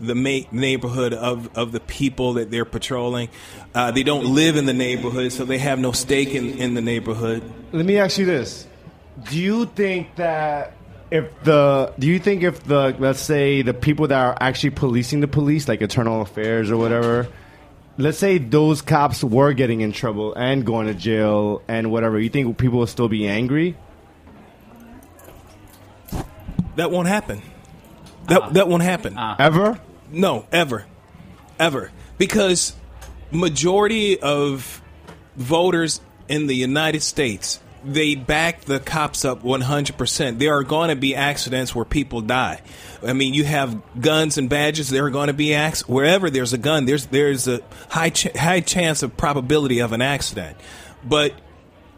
[0.00, 3.30] the, neighborhood of, of the people that they're patrolling.
[3.74, 6.82] Uh, they don't live in the neighborhood, so they have no stake in, in the
[6.82, 7.42] neighborhood.
[7.72, 8.66] Let me ask you this:
[9.30, 10.74] Do you think that
[11.14, 15.20] if the do you think if the let's say the people that are actually policing
[15.20, 17.28] the police, like internal affairs or whatever,
[17.96, 22.30] let's say those cops were getting in trouble and going to jail and whatever, you
[22.30, 23.76] think people will still be angry?
[26.74, 27.42] That won't happen.
[28.26, 28.48] That ah.
[28.50, 29.14] that won't happen.
[29.16, 29.36] Ah.
[29.38, 29.78] Ever?
[30.10, 30.84] No, ever,
[31.60, 32.74] ever, because
[33.30, 34.82] majority of
[35.36, 40.38] voters in the United States they back the cops up 100%.
[40.38, 42.62] There are going to be accidents where people die.
[43.02, 44.88] I mean, you have guns and badges.
[44.88, 46.86] There are going to be acts wherever there's a gun.
[46.86, 50.56] There's there's a high ch- high chance of probability of an accident,
[51.04, 51.34] but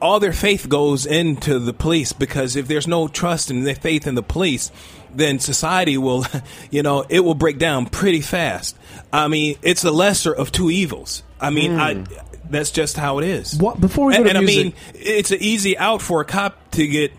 [0.00, 4.14] all their faith goes into the police because if there's no trust and faith in
[4.14, 4.70] the police,
[5.14, 6.24] then society will,
[6.70, 8.76] you know, it will break down pretty fast.
[9.12, 11.22] I mean, it's the lesser of two evils.
[11.40, 12.04] I mean, I, hmm.
[12.50, 13.54] That's just how it is.
[13.56, 14.60] What before we go and, to and music?
[14.60, 17.12] I mean, it's an easy out for a cop to get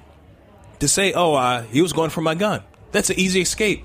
[0.79, 2.61] to say, "Oh, uh, he was going for my gun."
[2.91, 3.83] That's an easy escape.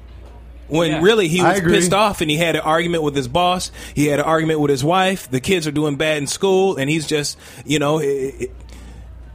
[0.68, 1.02] When Yeah.
[1.02, 4.20] really he was pissed off and he had an argument with his boss, he had
[4.20, 5.30] an argument with his wife.
[5.30, 8.02] The kids are doing bad in school, and he's just, you know, i-
[8.40, 8.48] i-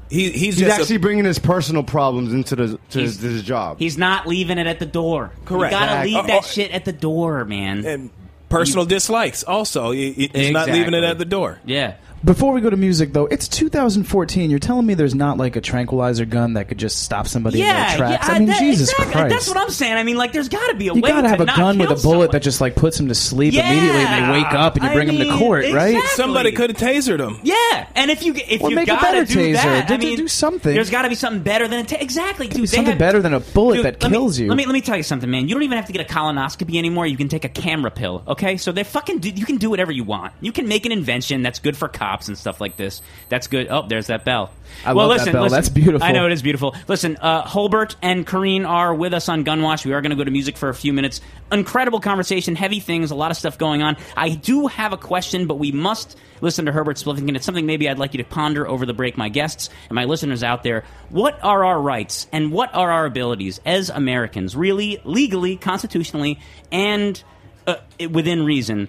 [0.09, 3.43] he he's, He's just a- actually bringing his personal problems into the to his, his
[3.43, 3.77] job.
[3.77, 5.31] He's not leaving it at the door.
[5.45, 5.73] Correct.
[5.73, 6.13] You gotta Exactly.
[6.13, 6.47] leave that oh.
[6.47, 7.85] shit at the door, man.
[7.85, 8.09] and
[8.49, 9.43] personal dislikes.
[9.43, 11.60] Also, He- he- he's not leaving it at the door.
[11.65, 11.93] Yeah.
[12.27, 14.49] Before we go to music, though, it's 2014.
[14.49, 17.67] You're telling me there's not like a tranquilizer gun that could just stop somebody in
[17.67, 18.27] Yeah, their tracks?
[18.27, 19.13] yeah, I uh, mean, that- Jesus exactly.
[19.13, 19.29] Christ!
[19.33, 19.93] That's what I'm saying.
[19.93, 21.55] I mean, like, there's got to be a you way gotta to have a not
[21.55, 23.71] gun with a kill bullet that just like puts him to sleep Yeah.
[23.71, 25.95] immediately, and they wake up and you I bring him to mean, court, right?
[25.95, 26.09] exactly.
[26.17, 27.39] Somebody could have tasered him.
[27.43, 29.53] Yeah, and if you if Or you make a gotta better do taser.
[29.53, 30.73] that, Do- I do- mean, do something.
[30.75, 32.63] There's got to be something better than a ta- exactly, dude.
[32.63, 34.49] they something have- better than a bullet Dude, that let me- kills you.
[34.49, 35.47] Let me let me tell you something, man.
[35.47, 37.07] You don't even have to get a colonoscopy anymore.
[37.07, 38.21] You can take a camera pill.
[38.27, 40.33] Okay, so they fucking do, you can do whatever you want.
[40.41, 43.01] You can make an invention that's good for cops and stuff like this.
[43.30, 43.67] That's good.
[43.69, 44.51] Oh, there's that bell.
[44.84, 45.43] I well, love that listen, bell.
[45.43, 45.56] listen.
[45.56, 46.08] That's beautiful.
[46.08, 46.75] I know it is beautiful.
[46.88, 49.86] Listen, uh, Holbert and Kareen are with us on Gunwash.
[49.86, 51.21] We are going to go to music for a few minutes.
[51.51, 53.97] Incredible conversation, heavy things, a lot of stuff going on.
[54.15, 57.36] I do have a question, but we must listen to Herbert Spliffington.
[57.36, 60.06] It's something maybe I'd like you to ponder over the break, my guests and my
[60.06, 60.84] listeners out there.
[61.10, 66.39] What are our rights and what are our abilities as Americans, really, legally, constitutionally,
[66.71, 67.21] and
[67.65, 67.75] uh,
[68.10, 68.88] within reason?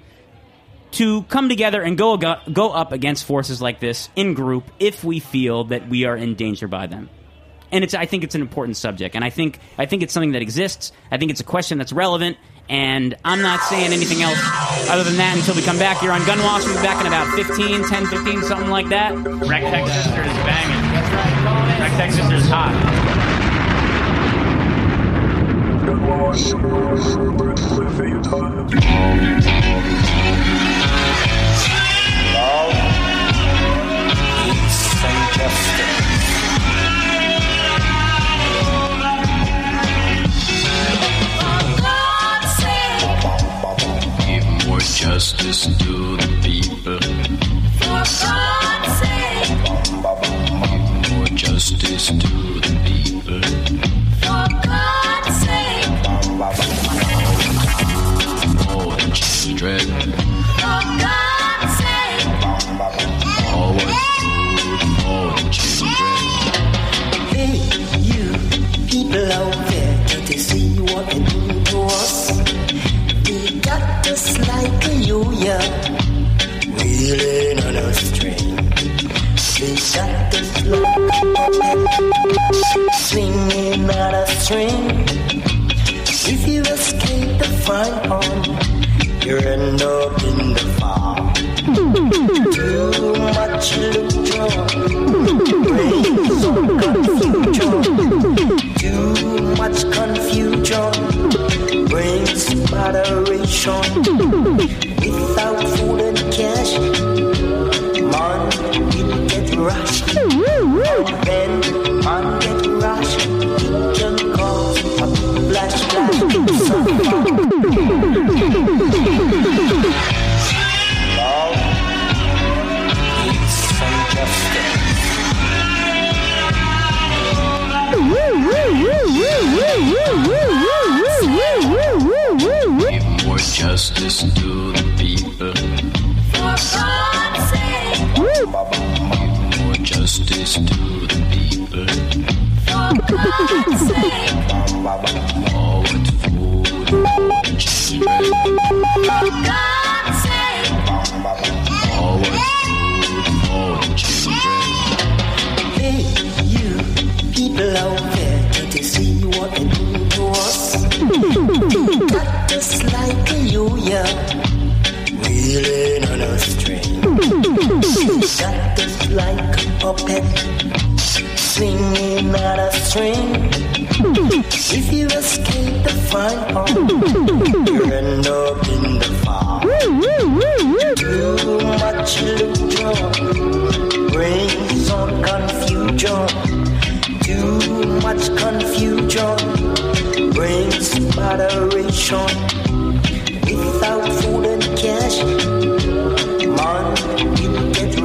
[0.93, 5.21] To come together and go go up against forces like this in group if we
[5.21, 7.09] feel that we are in danger by them.
[7.71, 10.33] And it's I think it's an important subject and I think I think it's something
[10.33, 10.93] that exists.
[11.11, 14.39] I think it's a question that's relevant and I'm not saying anything else
[14.89, 16.65] other than that until we come back here on Gunwash.
[16.67, 19.15] We'll be back in about 15, 10, 15, something like that.
[19.15, 20.93] Rec Tech Sister is banging.
[20.93, 21.81] That's right.
[21.81, 22.75] Rec Tech Sister is hot.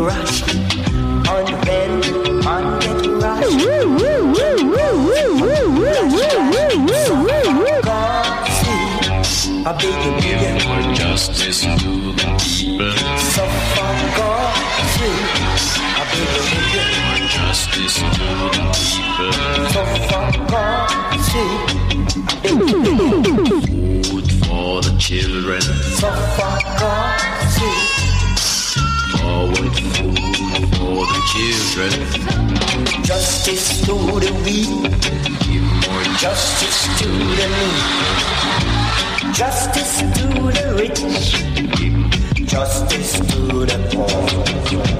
[0.04, 0.73] rush.
[31.34, 31.92] children.
[33.04, 34.70] Justice to the weak.
[36.20, 37.88] Justice to the meek.
[39.34, 41.02] Justice to the rich.
[42.48, 44.93] Justice to the poor.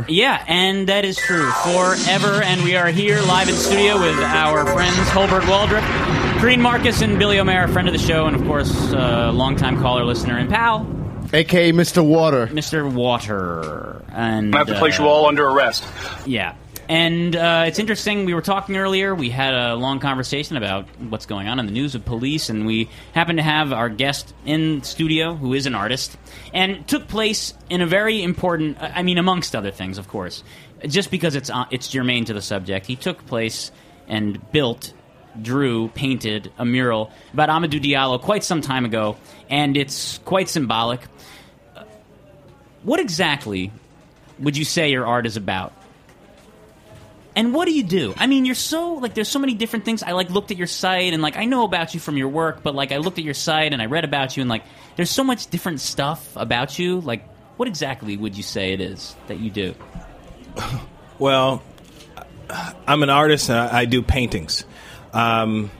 [0.00, 0.12] Forever.
[0.12, 1.50] Yeah, and that is true.
[1.50, 2.42] Forever.
[2.42, 7.18] And we are here live in studio with our friends Holbert Waldrop, Green Marcus, and
[7.18, 10.86] Billy O'Mara, friend of the show, and of course, uh, longtime caller, listener, and pal,
[11.32, 12.04] AKA Mr.
[12.04, 12.46] Water.
[12.48, 12.90] Mr.
[12.90, 14.02] Water.
[14.12, 15.84] And I have to place uh, you all under arrest.
[16.26, 16.56] Yeah.
[16.88, 18.24] And uh, it's interesting.
[18.24, 19.14] We were talking earlier.
[19.14, 22.66] We had a long conversation about what's going on in the news of police, and
[22.66, 26.16] we happened to have our guest in studio, who is an artist,
[26.52, 28.78] and took place in a very important.
[28.80, 30.42] I mean, amongst other things, of course,
[30.86, 32.86] just because it's uh, it's germane to the subject.
[32.86, 33.70] He took place
[34.08, 34.92] and built,
[35.40, 39.16] drew, painted a mural about Amadou Diallo quite some time ago,
[39.48, 41.00] and it's quite symbolic.
[42.82, 43.72] What exactly
[44.38, 45.72] would you say your art is about?
[47.36, 48.12] And what do you do?
[48.16, 50.02] I mean, you're so like there's so many different things.
[50.02, 52.62] I like looked at your site and like I know about you from your work,
[52.62, 54.64] but like I looked at your site and I read about you and like
[54.96, 57.00] there's so much different stuff about you.
[57.00, 59.74] Like what exactly would you say it is that you do?
[61.20, 61.62] Well,
[62.86, 64.64] I'm an artist and I, do paintings.
[65.12, 65.70] Um,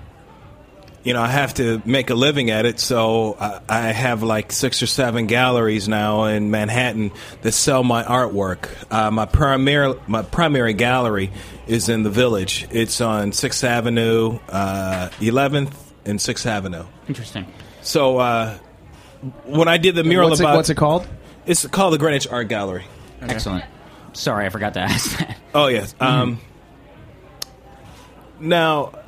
[1.02, 4.52] you know, I have to make a living at it, so I, I have like
[4.52, 7.10] six or seven galleries now in Manhattan
[7.42, 8.68] that sell my artwork.
[8.92, 11.32] Uh, my primary my primary gallery
[11.66, 12.66] is in the Village.
[12.70, 15.72] It's on Sixth Avenue, uh, 11th
[16.04, 16.84] and Sixth Avenue.
[17.08, 17.46] Interesting.
[17.80, 18.58] So uh,
[19.44, 21.08] when I did the mural What's it- about what's it called?
[21.46, 22.84] It's called the Greenwich Art Gallery.
[23.22, 23.64] Excellent.
[24.12, 25.38] Sorry, I forgot to ask that.
[25.54, 25.94] Oh yes.
[25.98, 26.40] Um,
[28.38, 28.99] Now, s-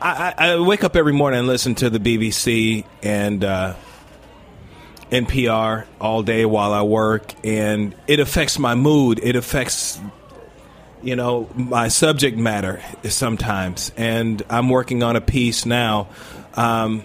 [0.00, 3.74] I, I- wake up every morning and listen to the BBC and uh,
[5.10, 9.20] NPR all day while I work, and it affects my mood.
[9.22, 10.00] It affects,
[11.02, 13.90] you know, my subject matter sometimes.
[13.96, 16.08] And I'm working on a piece now.
[16.54, 17.02] Um,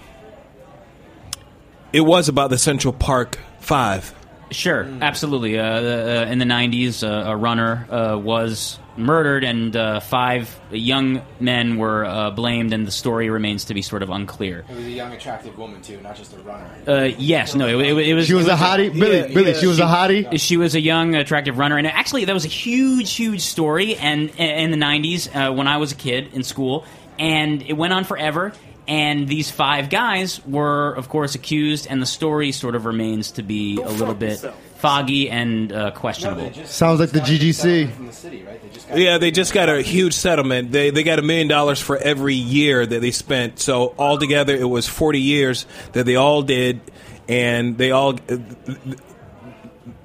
[1.91, 4.13] it was about the Central Park Five.
[4.53, 5.59] Sure, absolutely.
[5.59, 11.21] Uh, uh, in the '90s, uh, a runner uh, was murdered, and uh, five young
[11.39, 14.63] men were uh, blamed, and the story remains to be sort of unclear.
[14.69, 16.69] It was a young, attractive woman too, not just a runner.
[16.87, 18.27] Uh, yes, no, it, it, it was.
[18.27, 18.97] She was it a hottie?
[18.97, 20.39] Billy, Billy, she was a hottie?
[20.39, 23.95] She was a young, attractive runner, and actually, that was a huge, huge story.
[23.95, 26.85] And in the '90s, uh, when I was a kid in school,
[27.19, 28.53] and it went on forever.
[28.87, 33.43] And these five guys were, of course, accused, and the story sort of remains to
[33.43, 34.43] be a little bit
[34.83, 36.51] foggy and uh, questionable.
[36.65, 38.97] Sounds like the GGC.
[38.97, 40.73] Yeah, they just got a huge settlement.
[40.73, 43.59] They they got a million dollars for every year that they spent.
[43.59, 46.81] So altogether, it was forty years that they all did,
[47.29, 48.19] and they all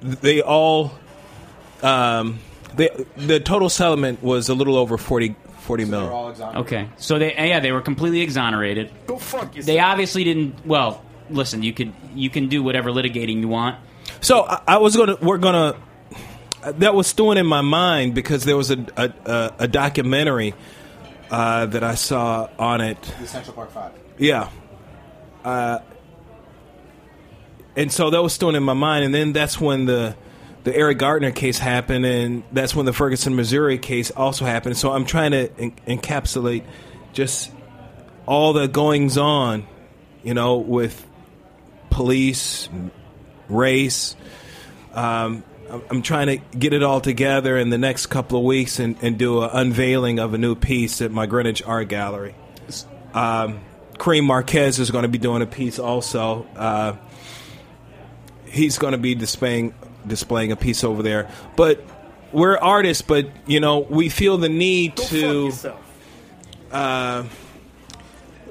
[0.01, 0.93] they all
[1.83, 2.39] um,
[2.75, 4.97] they, the total settlement was a little over
[5.69, 6.59] 40, 40 mil.
[6.61, 8.91] Okay, so they yeah they were completely exonerated.
[9.05, 9.67] Go fuck yourself.
[9.67, 10.65] They obviously didn't.
[10.65, 13.77] Well, listen, you could you can do whatever litigating you want.
[14.19, 15.75] So I, I was gonna we're gonna
[16.63, 20.55] that was stewing in my mind because there was a a, a, a documentary
[21.29, 22.99] uh, that I saw on it.
[23.19, 23.91] The Central Park Five.
[24.17, 24.49] Yeah.
[25.43, 25.79] Uh,
[27.75, 30.15] and so that was stewing in my mind, and then that's when the
[30.63, 34.77] the Eric Garner case happened, and that's when the Ferguson, Missouri case also happened.
[34.77, 36.63] So I'm trying to en- encapsulate
[37.13, 37.51] just
[38.25, 39.67] all the goings on,
[40.23, 41.05] you know, with
[41.89, 42.69] police,
[43.47, 44.15] race.
[44.93, 45.43] Um,
[45.89, 49.17] I'm- trying to get it all together in the next couple of weeks and, and
[49.17, 52.35] do an unveiling of a new piece at my Greenwich Art Gallery.
[53.13, 53.59] Um,
[53.97, 56.45] Kareem Marquez is going to be doing a piece also.
[56.55, 56.95] Uh,
[58.45, 59.73] he's going to be displaying
[60.07, 61.29] displaying a piece over there.
[61.55, 61.83] But
[62.31, 65.51] we're artists, but you know we feel the need to.
[66.71, 67.23] Uh,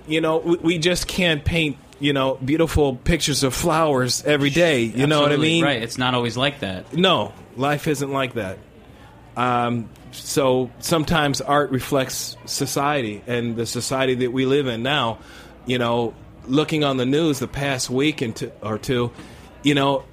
[0.08, 4.82] you know, we, we just can't paint you know beautiful pictures of flowers every day.
[4.82, 5.64] You know what I mean?
[5.64, 5.82] Right.
[5.82, 6.92] It's not always like that.
[6.92, 8.58] No, life isn't like that.
[9.36, 15.18] Um, so sometimes art reflects society and the society that we live in now.
[15.66, 16.14] You know,
[16.46, 19.12] looking on the news the past week and two, or two,
[19.62, 20.04] you know,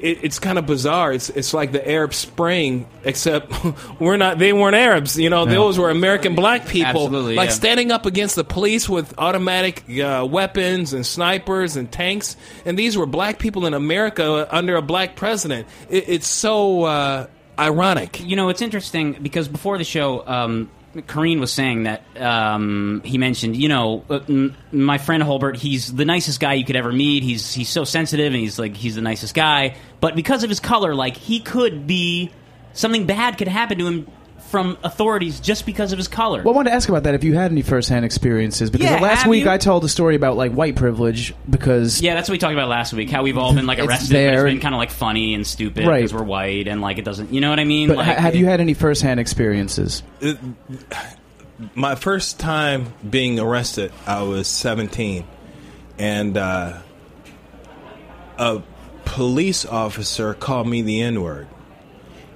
[0.00, 1.12] it, it's kind of bizarre.
[1.12, 3.52] It's it's like the Arab Spring, except
[4.00, 4.38] we're not.
[4.38, 5.18] They weren't Arabs.
[5.18, 5.52] You know, No.
[5.52, 7.54] those were American black people, Absolutely, like yeah.
[7.54, 12.36] standing up against the police with automatic uh, weapons and snipers and tanks.
[12.64, 15.66] And these were black people in America under a black president.
[15.88, 17.26] It, it's so uh,
[17.58, 18.20] ironic.
[18.20, 23.18] You know, it's interesting because before the show, um, Kareem was saying that um, he
[23.18, 25.56] mentioned, you know, uh, m- my friend Holbert.
[25.56, 27.22] He's the nicest guy you could ever meet.
[27.22, 29.76] He's he's so sensitive, and he's like he's the nicest guy.
[30.00, 32.30] But because of his color, like he could be
[32.72, 34.06] something bad could happen to him
[34.54, 36.40] from authorities just because of his color.
[36.44, 39.00] Well, I wanted to ask about that if you had any firsthand experiences because Yeah,
[39.00, 39.50] last have week you?
[39.50, 42.68] I told a story about like white privilege because Yeah, that's what we talked about
[42.68, 43.10] last week.
[43.10, 44.92] How we've all been like It's arrested, but there it's been and- kind of like
[44.92, 45.96] funny and stupid Right.
[46.02, 47.32] because we're white and like it doesn't.
[47.32, 47.88] You know what I mean?
[47.88, 50.04] But like, ha- have you had any firsthand experiences?
[50.20, 50.38] It-
[51.74, 55.24] my first time being arrested, I was 17,
[55.98, 56.74] and uh,
[58.38, 58.62] a
[59.04, 61.48] police officer called me the N word.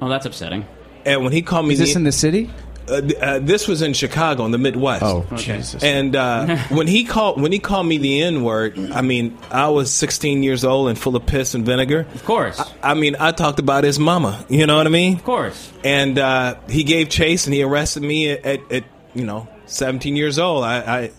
[0.03, 0.67] Oh, that's upsetting.
[1.09, 2.51] And when he called me, Is this the, in the city?
[2.89, 5.03] Uh, th- uh, this was in Chicago, in the Midwest.
[5.03, 5.59] Oh, Okay.
[5.59, 5.83] Jesus.
[5.83, 9.69] And uh, when he called when he called me the N word, I mean, I
[9.69, 12.07] was 16 years old and full of piss and vinegar.
[12.15, 12.59] Of course.
[12.59, 14.43] I, I mean, I talked about his mama.
[14.49, 15.17] You know what I mean?
[15.17, 15.71] Of course.
[15.85, 18.85] And uh, he gave chase, and he arrested me at, at, at
[19.15, 20.65] you know 17 years old.
[20.65, 21.11] I, I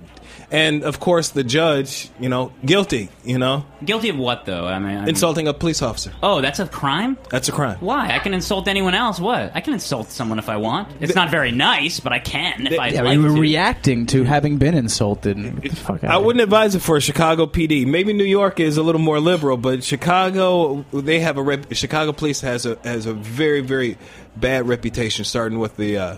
[0.51, 3.09] and of course the judge, you know, guilty.
[3.23, 4.65] You know, Guilty of what though?
[4.67, 6.11] I mean, I mean- insulting a police officer.
[6.23, 7.17] Oh, that's a crime.
[7.29, 7.77] That's a crime.
[7.79, 8.13] Why?
[8.15, 9.19] I can insult anyone else.
[9.19, 9.51] What?
[9.55, 10.87] I can insult someone if I want.
[10.99, 13.39] It's not very nice, but I can if I Yeah, like we were to.
[13.41, 15.37] reacting to having been insulted.
[15.61, 17.85] Get the fuck I wouldn't advise it for Chicago PD.
[17.85, 22.11] Maybe New York is a little more liberal, but Chicago they have a rep- Chicago
[22.11, 23.97] police has a has a very very
[24.35, 25.97] bad reputation, starting with the.
[25.97, 26.17] Uh,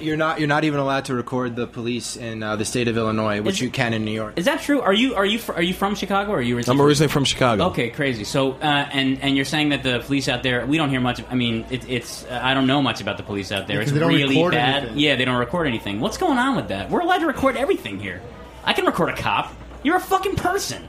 [0.00, 0.38] You're not.
[0.38, 3.56] You're not even allowed to record the police in uh, the state of Illinois, which
[3.56, 4.34] Is- you can in New York.
[4.36, 4.80] Is that true?
[4.80, 6.32] Are you are you fr- are you from Chicago?
[6.32, 7.66] Or are you originally I'm originally from Chicago.
[7.66, 8.24] Okay, crazy.
[8.24, 11.22] So, uh, and and you're saying that the police out there, we don't hear much.
[11.30, 13.78] I mean, it, it's uh, I don't know much about the police out there.
[13.78, 14.82] Because it's they don't really record bad.
[14.84, 14.98] anything.
[14.98, 16.00] Yeah, they don't record anything.
[16.00, 16.90] What's going on with that?
[16.90, 18.22] We're allowed to record everything here.
[18.64, 19.52] I can record a cop.
[19.82, 20.88] You're a fucking person.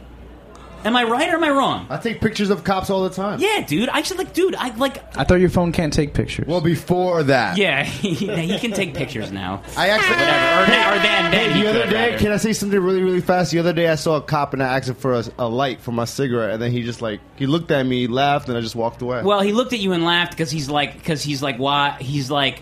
[0.85, 1.87] Am I right or am I wrong?
[1.89, 3.39] I take pictures of cops all the time.
[3.39, 3.89] Yeah, dude.
[3.89, 4.53] I should like, dude.
[4.55, 5.17] I like.
[5.17, 6.47] I thought your phone can't take pictures.
[6.47, 9.63] Well, before that, Yeah, he, he can take pictures now.
[9.75, 10.11] I actually.
[10.11, 10.63] Whatever.
[10.63, 12.17] Or, then- or then, then Hey, he the other could, day, rather.
[12.19, 13.51] can I say something really, really fast?
[13.51, 15.81] The other day, I saw a cop and I asked him for a, a light
[15.81, 18.61] for my cigarette, and then he just like he looked at me, laughed, and I
[18.61, 19.23] just walked away.
[19.23, 21.97] Well, he looked at you and laughed because he's like, because he's like, why?
[21.99, 22.61] He's like,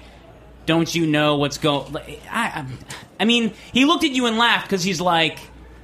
[0.65, 1.93] don't you know what's going?
[1.97, 2.65] I, I,
[3.19, 5.39] I mean, he looked at you and laughed because he's like.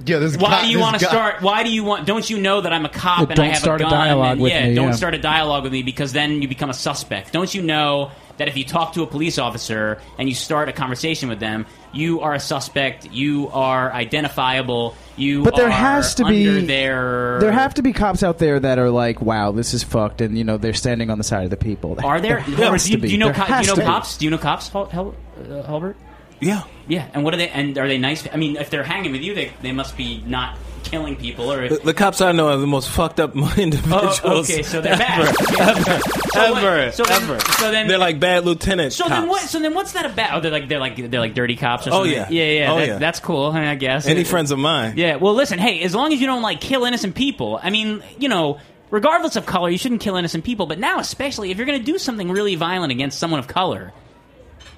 [0.06, 1.42] Yeah, this Why guy- do you want to start?
[1.42, 2.06] Why do you want?
[2.06, 3.90] Don't you know that I'm a cop Yeah, and don't I have start a a
[3.90, 3.98] gun?
[3.98, 4.94] dialogue and, with yeah, me, don't yeah.
[4.94, 7.32] start a dialogue with me because then you become a suspect.
[7.32, 10.72] Don't you know that if you talk to a police officer and you start a
[10.72, 13.10] conversation with them, you are a suspect.
[13.12, 14.94] You are identifiable.
[15.16, 18.58] You But there are has to be their there have to be cops out there
[18.58, 21.44] that are like, "Wow, this is fucked," and you know they're standing on the side
[21.44, 21.98] of the people.
[22.02, 22.42] Are there?
[22.48, 23.08] There has do, you, to be.
[23.08, 23.32] do you know?
[23.32, 23.86] Co- do you know to be.
[23.86, 24.16] cops?
[24.16, 25.96] Do you know cops, Hel- Hel- uh, Holbert?
[26.40, 26.62] Yeah.
[26.88, 27.08] Yeah.
[27.14, 27.48] And what are they?
[27.48, 28.26] And are they nice?
[28.32, 31.68] I mean, if they're hanging with you, they they must be not killing people or.
[31.68, 34.20] The, the cops I know are the most fucked up individuals.
[34.24, 35.20] Oh, okay, so they're bad.
[35.20, 36.00] ever.
[36.32, 37.40] So what- ever, so then- ever.
[37.40, 39.14] so then- they're like bad lieutenant So cops.
[39.20, 39.42] then what?
[39.42, 40.34] So then what's that about?
[40.34, 41.86] Oh, they're like they're like they're like dirty cops.
[41.86, 42.28] Or Oh, yeah.
[42.30, 42.72] yeah, yeah.
[42.72, 42.98] Oh, that- yeah.
[42.98, 43.46] That's cool.
[43.52, 44.94] I guess Any friends of mine?
[44.96, 45.16] Yeah.
[45.16, 45.58] Well, listen.
[45.58, 48.58] Hey, as long as you don't like kill innocent people, I mean, you know,
[48.90, 50.66] regardless of color, you shouldn't kill innocent people.
[50.66, 53.92] But now, especially if you're going to do something really violent against someone of color,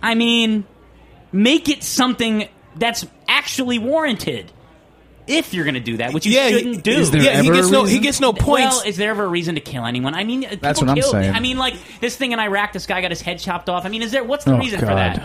[0.03, 0.65] I mean,
[1.33, 4.53] make it something that's actually warranted.
[5.25, 6.91] If you're going to do that, which you Yeah, he- shouldn't do.
[6.91, 8.77] is there Yeah, he gets a no- he gets no points.
[8.79, 10.15] Well, is there ever a reason to kill anyone?
[10.15, 11.33] I mean, uh, people That's what I'm saying.
[11.33, 13.85] I mean, like this thing in Iraq, this guy got his head chopped off.
[13.87, 14.25] I mean, is there?
[14.25, 14.97] What's the Oh, reason for God.
[14.97, 15.23] that?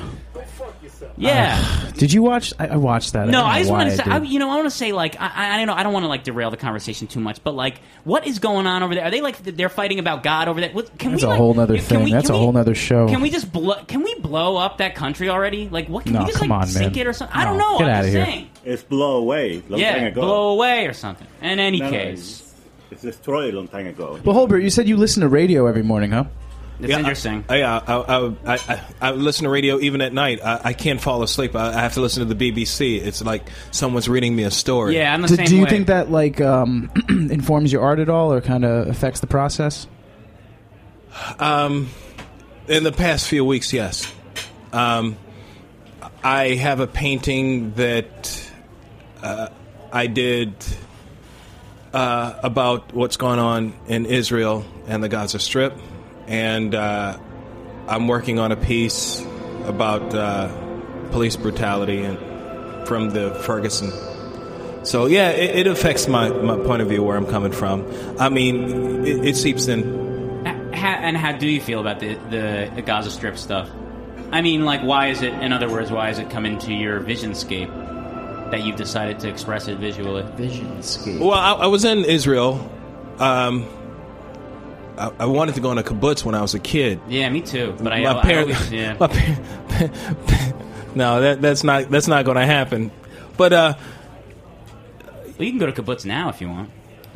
[1.17, 1.91] Yeah.
[1.97, 2.53] Did you watch?
[2.59, 3.25] I, I watched that.
[3.27, 4.29] No, don't I just why want to say, I, did.
[4.29, 6.03] you know, I want to say, like, I, I, I don't know, I don't want
[6.03, 9.03] to like derail the conversation too much, but like, what is going on over there?
[9.05, 10.71] Are they like they're fighting about God over there?
[10.71, 12.03] What, can That's we, a like, whole other thing.
[12.03, 13.07] we- That's a we- whole other show.
[13.07, 13.83] Can we just blow?
[13.85, 15.69] Can we blow up that country already?
[15.69, 16.03] Like, what?
[16.05, 17.01] Can No, we just come like on, sink man.
[17.01, 17.35] it or something?
[17.37, 17.77] I don't No, know.
[17.79, 18.25] get I'm outta just here.
[18.25, 18.49] saying.
[18.65, 20.21] It's blow away long yeah, time ago.
[20.21, 21.27] blow away or something.
[21.41, 22.53] In any No, no, case,
[22.91, 24.19] It's destroyed a long time ago.
[24.23, 26.25] Well, Holbert, you said you listen to radio every morning, huh?
[26.80, 27.43] It's interesting.
[27.49, 30.39] I, yeah, I, I, I, I, I listen to radio even at night.
[30.43, 31.55] I, I can't fall asleep.
[31.55, 33.01] I, I have to listen to the BBC.
[33.01, 34.95] It's like someone's reading me a story.
[34.95, 35.69] yeah, I'm the Do, same do you way.
[35.69, 39.88] think that like um, informs your art at all, or kind of affects the process?
[41.39, 41.89] Um,
[42.67, 44.11] in the past few weeks, yes.
[44.71, 45.17] Um,
[46.23, 48.51] I have a painting that
[49.23, 49.47] uh,
[49.91, 50.53] I did
[51.93, 55.73] uh, about what's going on in Israel and the Gaza Strip,
[56.28, 57.17] and uh,
[57.88, 59.25] I'm working on a piece
[59.65, 60.49] about uh,
[61.11, 62.17] police brutality and
[62.88, 63.91] from the Ferguson.
[64.86, 67.86] So yeah, it, it affects my, my point of view where I'm coming from.
[68.19, 70.45] I mean, it, it seeps in.
[70.73, 73.69] Ha- and how do you feel about the, the Gaza Strip stuff?
[74.32, 75.34] I mean, like, why is it?
[75.34, 79.67] In other words, why is it come into your visionscape that you've decided to express
[79.67, 80.23] it visually?
[80.23, 81.19] Visionscape.
[81.19, 82.71] Well, I, I was in Israel.
[83.19, 83.65] Um,
[84.97, 86.99] I, I wanted to go on a kibbutz when I was a kid.
[87.07, 87.75] Yeah, me too.
[87.79, 88.93] But I, my I parents, always, yeah.
[88.99, 90.53] my, par-
[90.95, 92.91] no, that that's not that's not going to happen.
[93.37, 93.73] But uh,
[95.05, 96.71] Well, you can go to kibbutz now if you want.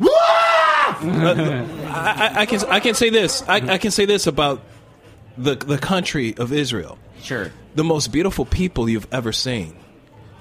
[1.04, 3.42] I, I, I can I can say this.
[3.48, 4.60] I, I can say this about
[5.36, 6.98] the the country of Israel.
[7.22, 7.50] Sure.
[7.74, 9.76] The most beautiful people you've ever seen.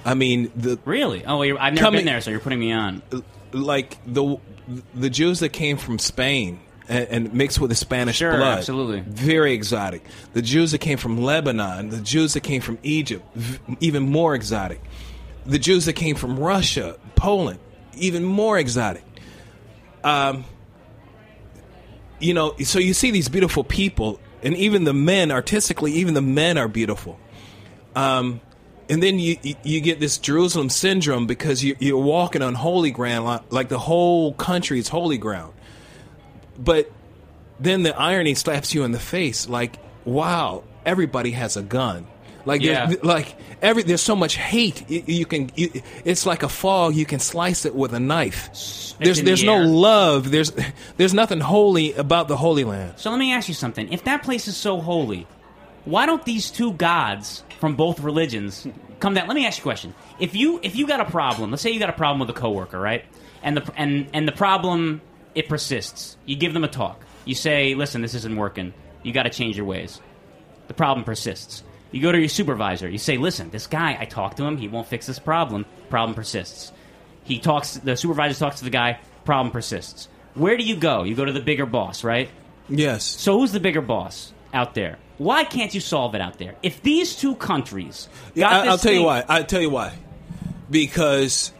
[0.03, 1.23] I mean, the Really?
[1.25, 3.01] Oh, well, you're, I've never Coming- been there, so you're putting me on.
[3.51, 4.37] like the
[4.95, 6.59] the Jews that came from Spain
[6.91, 8.59] and, and mixed with the Spanish Sure, blood.
[8.59, 8.99] absolutely.
[9.01, 10.03] very exotic.
[10.33, 14.35] The Jews that came from Lebanon, the Jews that came from Egypt, v- even more
[14.35, 14.81] exotic.
[15.45, 17.59] The Jews that came from Russia, Poland,
[17.97, 19.03] even more exotic.
[20.03, 20.45] Um,
[22.19, 26.21] you know, so you see these beautiful people, and even the men, artistically, even the
[26.21, 27.19] men are beautiful.
[27.95, 28.41] Um,
[28.89, 33.41] and then you you- get this Jerusalem syndrome because you, you're walking on holy ground,
[33.49, 35.53] like the whole country is holy ground.
[36.63, 36.91] But
[37.59, 42.07] then the irony slaps you in the face, like, wow, everybody has a gun.
[42.45, 42.87] Like, Yeah.
[42.87, 44.89] there's, like every there's so much hate.
[44.89, 45.69] You, you can, you,
[46.05, 46.95] it's like a fog.
[46.95, 48.49] You can slice it with a knife.
[48.99, 50.31] There's in the there's no love.
[50.31, 50.51] There's
[50.97, 52.93] there's nothing holy about the Holy Land.
[52.97, 53.91] So let me ask you something.
[53.93, 55.27] If that place is so holy,
[55.85, 58.67] why don't these two gods from both religions
[58.99, 59.27] come down?
[59.27, 59.93] Let me ask you a question.
[60.19, 62.39] If you if you got a problem, let's say you got a problem with a
[62.39, 63.05] coworker, right?
[63.43, 65.01] And the and and the problem
[65.35, 66.17] it persists.
[66.25, 67.01] You give them a talk.
[67.25, 68.73] You say, "Listen, this isn't working.
[69.03, 70.01] You got to change your ways."
[70.67, 71.63] The problem persists.
[71.91, 72.89] You go to your supervisor.
[72.89, 74.57] You say, "Listen, this guy, I talked to him.
[74.57, 75.65] He won't fix this problem.
[75.89, 76.71] Problem persists."
[77.23, 77.73] He talks.
[77.77, 78.99] The supervisor talks to the guy.
[79.25, 80.07] Problem persists.
[80.33, 81.03] Where do you go?
[81.03, 82.29] You go to the bigger boss, right?
[82.69, 83.03] Yes.
[83.03, 84.97] So who's the bigger boss out there?
[85.17, 86.55] Why can't you solve it out there?
[86.63, 89.23] If these two countries got I, this I'll tell you why.
[89.27, 89.93] I'll tell you why.
[90.69, 91.51] Because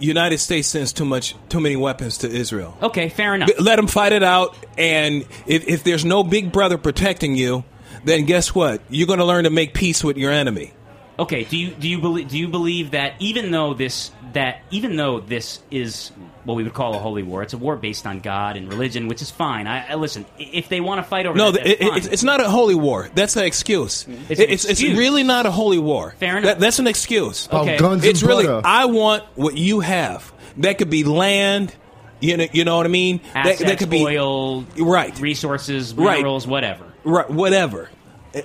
[0.00, 2.76] United States sends too much, too many weapons to Israel.
[2.82, 3.50] Okay, fair enough.
[3.58, 7.64] Let them fight it out, and if, if there's no big brother protecting you,
[8.04, 8.80] then guess what?
[8.88, 10.72] You're going to learn to make peace with your enemy.
[11.20, 14.96] Okay, do you do you believe do you believe that even though this that even
[14.96, 16.10] though this is
[16.44, 19.06] what we would call a holy war, it's a war based on God and religion,
[19.08, 19.66] which is fine.
[19.66, 20.24] I, I listen.
[20.38, 22.12] If they want to fight over No, that, it, it- it's, fine.
[22.14, 23.10] it's not a holy war.
[23.14, 24.06] That's an excuse.
[24.28, 26.14] It's It- an It's, it's really not a holy war.
[26.18, 26.44] Fair enough.
[26.44, 27.46] That- that's an excuse.
[27.46, 27.76] About Okay.
[27.76, 28.46] guns it's and really.
[28.46, 28.62] butter.
[28.66, 30.32] I want what you have.
[30.58, 31.74] That could be land.
[32.20, 32.46] You know.
[32.52, 33.20] You know what I mean.
[33.34, 36.16] assets, that, that could be oil, right, resources, Right.
[36.18, 36.84] minerals, whatever.
[37.04, 37.90] right, whatever.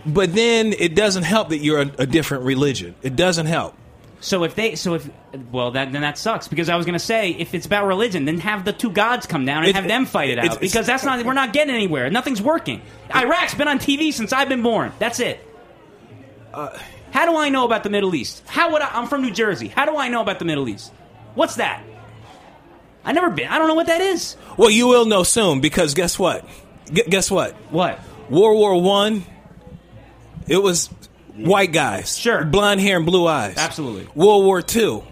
[0.05, 2.95] But then it doesn't help that you're a, a different religion.
[3.03, 3.75] It doesn't help.
[4.21, 5.07] So if they, so if,
[5.51, 8.25] well, that then that sucks because I was going to say if it's about religion,
[8.25, 10.59] then have the two gods come down and It- have them fight it out it's-
[10.59, 12.09] because that's not we're not getting anywhere.
[12.09, 12.81] Nothing's working.
[13.13, 14.93] Iraq's been on TV since I've been born.
[14.97, 15.45] That's it.
[16.53, 16.75] Uh,
[17.11, 18.41] How do I know about the Middle East?
[18.47, 19.67] How would I, I'm from New Jersey?
[19.67, 20.91] How do I know about the Middle East?
[21.35, 21.83] What's that?
[23.03, 23.47] I never been.
[23.47, 24.35] I don't know what that is.
[24.57, 26.43] Well, you will know soon because guess what?
[26.91, 27.53] Gu guess what?
[27.69, 27.99] What?
[28.29, 29.23] World War One.
[30.47, 30.87] It was
[31.35, 34.07] white guys, sure, blonde hair and blue eyes, absolutely.
[34.15, 35.03] World War Two,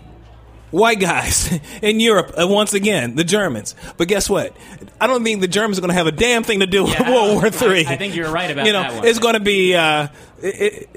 [0.72, 2.34] white guys in Europe.
[2.40, 3.76] Uh, once again, the Germans.
[3.98, 4.56] But guess what?
[5.02, 6.94] I don't think the Germans are going to have a damn thing to do with
[6.94, 7.86] Yeah, World War I- Three.
[7.86, 9.06] I think you're right about you know, that one.
[9.08, 9.76] it's going to be.
[9.76, 10.08] Uh,
[10.42, 10.90] it, it,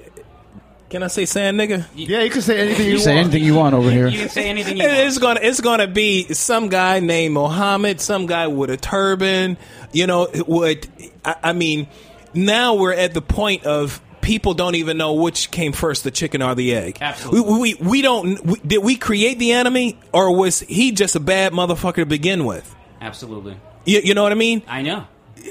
[0.88, 1.84] can I say sand nigga?
[1.96, 4.06] Yeah, you can say anything You say anything you want over here.
[4.06, 5.00] You can say anything you It- want.
[5.00, 9.56] It's gonna it's gonna be some guy named Mohammed, some guy with a turban.
[9.92, 10.86] You know, it would
[11.24, 11.88] I, I mean,
[12.34, 16.42] now we're at the point of people don't even know which came first, the chicken
[16.42, 16.98] or the egg.
[17.00, 17.52] Absolutely.
[17.52, 21.20] We we, we don't we, did we create the enemy or was he just a
[21.20, 22.74] bad motherfucker to begin with?
[23.00, 23.56] Absolutely.
[23.84, 24.62] You, you know what I mean?
[24.66, 25.06] I know.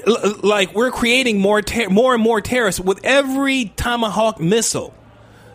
[0.06, 4.92] L- like we're creating more ter- more and more terrorists with every tomahawk missile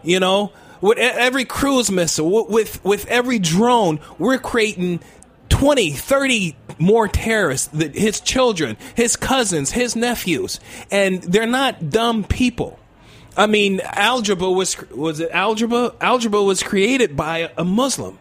[0.01, 0.51] you know
[0.81, 4.99] with e- every cruise missile with, with with every drone we're creating
[5.49, 10.59] 20 30 more terrorists that his children his cousins his nephews
[10.89, 12.79] and they're not dumb people
[13.37, 18.17] i mean algebra was was it algebra algebra was created by a muslim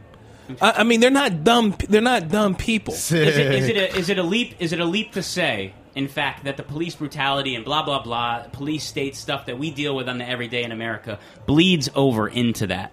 [0.61, 3.97] I, I mean they're not dumb they're not dumb people Is it, is it a,
[3.97, 4.57] is it a leap?
[4.59, 8.03] Is it a leap to say, in fact, that the police brutality and blah blah
[8.03, 12.27] blah, police state stuff that we deal with on the everyday in America bleeds over
[12.27, 12.91] into that?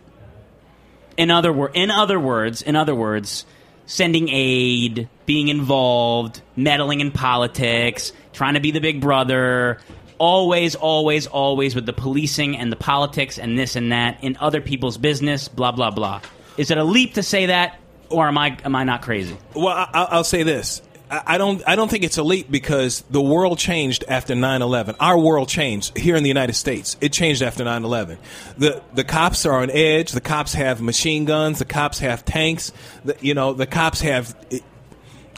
[1.17, 3.45] In other wor- in other words, in other words,
[3.87, 9.79] sending aid, being involved, meddling in politics, trying to be the big brother,
[10.17, 14.61] always, always, always with the policing and the politics and this and that in other
[14.61, 16.21] people's business, blah blah blah.
[16.57, 19.37] Is it a leap to say that, or am I am I not crazy?
[19.53, 20.81] Well, I, I'll say this.
[21.09, 21.61] I I don't.
[21.67, 24.95] I don't think it's a leap because the world changed after 9-11.
[24.99, 26.97] Our world changed here in the United States.
[26.99, 28.17] It changed after 9-11.
[28.57, 30.11] The the cops are on edge.
[30.11, 31.59] The cops have machine guns.
[31.59, 32.71] The cops have tanks.
[33.05, 34.35] The, you know, the cops have.
[34.49, 34.63] It,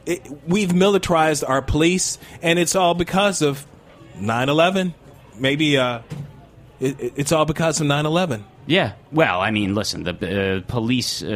[0.06, 3.68] it, we've militarized our police, and it's all because of
[4.20, 4.94] 9-11.
[5.38, 5.78] Maybe.
[5.78, 6.00] Uh,
[6.80, 8.44] it, it- it's all because of 9/11.
[8.66, 8.92] Yeah.
[9.12, 11.28] Well, I mean, listen, the uh, police, uh,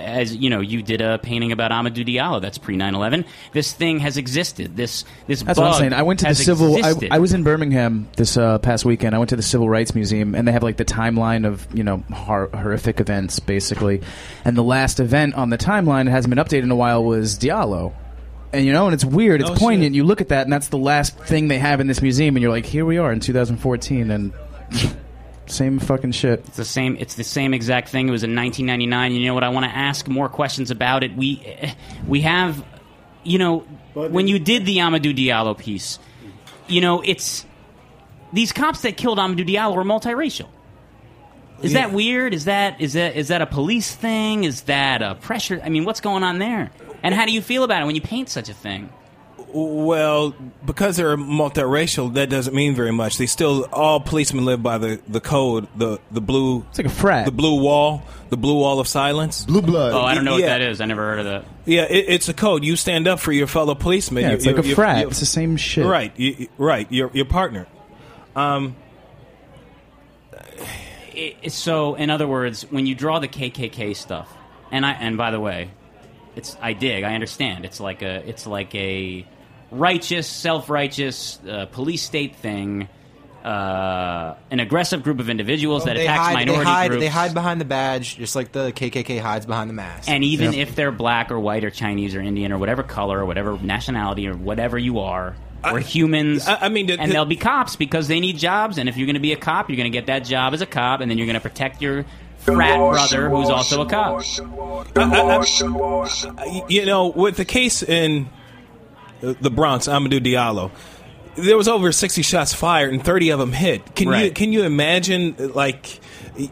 [0.00, 2.40] as you know, you did a painting about Amadou Diallo.
[2.40, 3.26] That's pre 9/11.
[3.52, 4.76] This thing has existed.
[4.78, 5.92] This this That's bug what I'm saying.
[5.92, 6.82] I went to the civil.
[6.82, 6.94] I.
[7.10, 9.14] I was in Birmingham this uh, past weekend.
[9.14, 11.84] I went to the Civil Rights Museum, and they have like the timeline of you
[11.84, 14.00] know hor- horrific events, basically.
[14.46, 17.38] And the last event on the timeline it hasn't been updated in a while was
[17.38, 17.92] Diallo.
[18.52, 19.40] And you know, and it's weird.
[19.40, 19.94] It's Oh, poignant.
[19.94, 22.42] You look at that, and that's the last thing they have in this museum, and
[22.42, 24.32] you're like, here we are in 2014, and
[25.46, 26.40] same fucking shit.
[26.48, 26.96] It's the same.
[26.98, 28.08] It's the same exact thing.
[28.08, 29.12] It was in 1999.
[29.12, 29.44] You know what?
[29.44, 31.14] I want to ask more questions about it.
[31.16, 31.74] We eh,
[32.08, 32.64] we have,
[33.22, 33.60] you know,
[33.94, 35.98] when you did the Amadou Diallo piece,
[36.66, 37.44] you know, it's
[38.32, 40.48] these cops that killed Amadou Diallo were multiracial.
[41.62, 42.32] Is that weird?
[42.32, 44.44] Is that is that is that a police thing?
[44.44, 45.60] Is that a pressure?
[45.62, 46.70] I mean, what's going on there?
[47.02, 48.90] And how do you feel about it when you paint such a thing?
[49.52, 50.32] Well,
[50.64, 53.18] because they're multiracial, that doesn't mean very much.
[53.18, 56.64] They still all policemen live by the, the code, the the blue.
[56.68, 57.24] It's like a frat.
[57.24, 59.44] The blue wall, the blue wall of silence.
[59.46, 59.92] Blue blood.
[59.92, 60.80] Oh, I don't know what that is.
[60.80, 61.44] I never heard of that.
[61.64, 62.64] Yeah, it, it's a code.
[62.64, 64.22] You stand up for your fellow policeman.
[64.22, 65.00] Yeah, You- it's like you- a frat.
[65.00, 65.84] you- It's the same shit.
[65.84, 66.86] Right, you, you- right.
[66.92, 67.66] Your your partner.
[68.36, 68.76] Um,
[71.12, 74.32] it, so in other words when you draw the kkk stuff
[74.70, 75.70] and i and by the way
[76.36, 79.26] it's i dig i understand it's like a it's like a
[79.70, 82.88] righteous self-righteous uh, police state thing
[83.44, 87.32] uh, an aggressive group of individuals that attacks hide, minority they hide, groups They hide
[87.32, 90.10] behind the badge, just like the KKK hides behind the mask.
[90.10, 93.24] and even if they're black or white or chinese or indian or whatever color or
[93.24, 97.36] whatever nationality or whatever you are we're humans I, I mean, the, and they'll be
[97.36, 98.78] cops because they need jobs.
[98.78, 100.62] And if you're going to be a cop, you're going to get that job as
[100.62, 102.06] a cop, and then you're going to protect your
[102.40, 104.22] frat brother who's also a cop.
[106.70, 108.28] you know, with the case in
[109.20, 110.70] the Bronx, Amadou Diallo,
[111.36, 113.94] there was over sixty shots fired and thirty of them hit.
[113.94, 116.00] Can you can you imagine like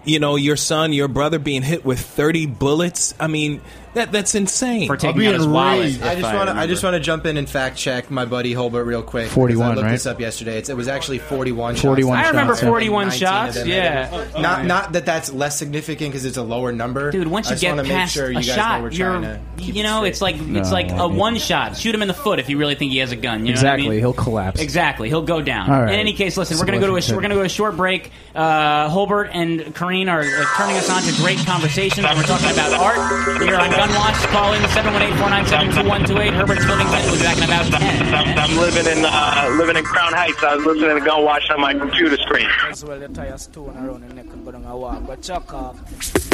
[0.05, 3.15] you know your son, your brother being hit with thirty bullets?
[3.19, 3.61] I mean,
[3.95, 4.87] that that's insane.
[4.87, 6.03] For taking out his wallet.
[6.03, 6.31] I just want to.
[6.31, 6.67] I remember.
[6.67, 9.25] just want to jump in and fact check my buddy Holbert real quick.
[9.25, 9.91] because 41, I looked right?
[9.93, 10.59] this up yesterday.
[10.59, 11.77] It's, it was actually 41.
[11.77, 12.27] 41 shots.
[12.27, 14.27] I remember shots, 41 shots, yeah.
[14.39, 17.11] Not not that that's less significant because it's a lower number.
[17.11, 18.83] Dude, once I you just get wanna make past sure you a guys know shot,
[18.83, 20.09] we're you're, trying to keep you know, straight.
[20.11, 21.77] it's like it's No, like a one shot.
[21.77, 23.41] Shoot him in the foot if you really think he has a gun.
[23.41, 23.87] You know exactly.
[23.87, 24.01] what I mean?
[24.01, 24.61] He'll collapse.
[24.61, 25.71] Exactly, he'll go down.
[25.71, 25.95] All right.
[25.95, 28.13] In any case, listen, we're gonna go to a we're gonna go a short break.
[28.35, 32.51] Uh, Holbert and Kareem are uh, turning us on to great conversations, and we're talking
[32.51, 32.99] about art
[33.43, 34.21] here on Gunwash.
[34.33, 36.33] Call in seven one eight four nine seven two one two eight.
[36.35, 37.01] Herbert's Livington.
[37.07, 38.15] We'll be back in about ten.
[38.15, 40.43] I'm, I'm living in uh, living in Crown Heights.
[40.43, 42.49] I was listening to Gunwash on my computer screen.
[42.69, 45.07] As well, the tire stone around the neck and go down a walk.
[45.07, 45.77] But chuck off.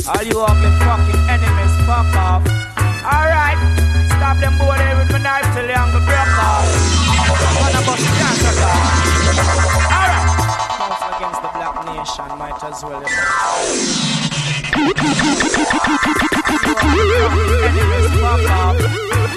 [0.09, 2.45] All you ugly fucking enemies, fuck off.
[3.05, 3.61] Alright,
[4.17, 6.65] stop them boy there with my knife till the angle broke off.
[7.61, 8.81] Wanna bust down, shut off.
[9.93, 10.24] Alright, council
[11.25, 13.01] against the black nation, might as well.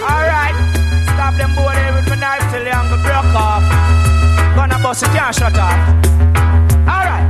[0.04, 0.56] Alright,
[1.16, 3.64] stop them boy there with my knife till the angle broke off.
[4.56, 5.80] Gonna bust it, can't shut off.
[6.84, 7.28] Alright.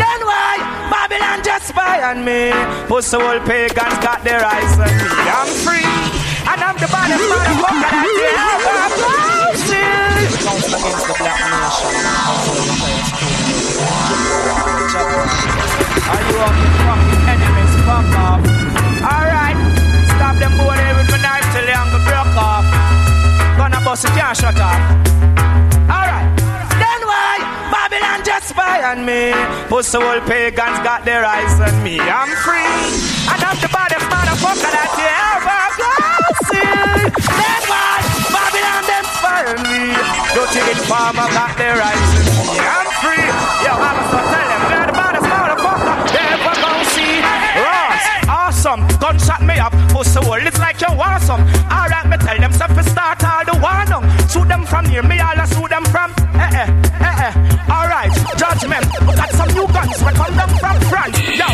[0.00, 0.56] Then why
[0.88, 2.52] Babylon just spy on me?
[2.88, 5.10] Pussy old pagans got their eyes on me.
[5.36, 5.84] I'm free.
[6.48, 8.88] And I'm the baddest motherfucker that they ever
[10.78, 11.40] against the black
[12.64, 12.77] nation.
[14.98, 16.38] Are you
[16.82, 17.72] fucking enemies?
[18.98, 19.58] Alright.
[20.18, 21.74] Stop them boy there with my knife till the
[22.34, 22.66] off.
[23.56, 24.82] Gonna bust shut off.
[25.86, 26.28] Alright.
[26.82, 27.38] Then why
[27.70, 28.20] Babylon
[29.06, 29.30] me?
[30.26, 32.00] Pagans got their eyes on me.
[32.00, 32.66] I'm free.
[33.30, 36.74] And I'm the baddest motherfucker that you ever gonna see.
[37.38, 38.02] Then why
[38.34, 39.94] Babylon them spy on me?
[40.34, 42.58] Dirty informer got their eyes on me.
[42.58, 43.26] I'm free.
[43.62, 44.37] Yo, I must
[48.58, 48.86] awesome.
[48.98, 49.72] Gunshot me up.
[49.90, 51.40] Pussy old, it's like you want some.
[51.70, 54.02] Alright, me tell them to start all the war now.
[54.26, 56.10] Shoot them from here, me all I shoot them from.
[56.34, 56.68] Eh eh,
[57.00, 57.32] eh eh.
[57.70, 58.86] Alright, judgment.
[59.06, 61.18] We got some new guns, we come them from France.
[61.38, 61.46] Yo,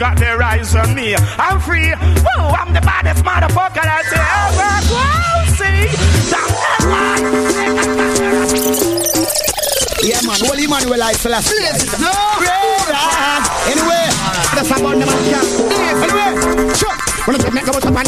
[0.00, 1.14] got their eyes on me.
[1.14, 1.92] I'm free.
[1.92, 5.92] Woo, I'm the baddest motherfucker that you ever will see.
[6.32, 6.48] Damn,
[10.00, 10.40] Yeah, man.
[10.40, 11.76] Well, Emmanuel, I fell asleep.
[12.00, 12.08] No,
[13.68, 14.08] Anyway,
[14.56, 15.68] that's about the man can't go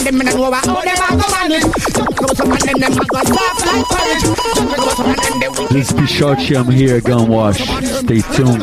[0.04, 1.62] them, me no know how them a go manage.
[1.94, 4.22] Jungle go up on them, them a go soft like porridge.
[4.54, 6.56] Jungle go up on them, they will This is Bisharchi.
[6.58, 7.60] I'm here at Gunwash.
[8.02, 8.62] Stay tuned.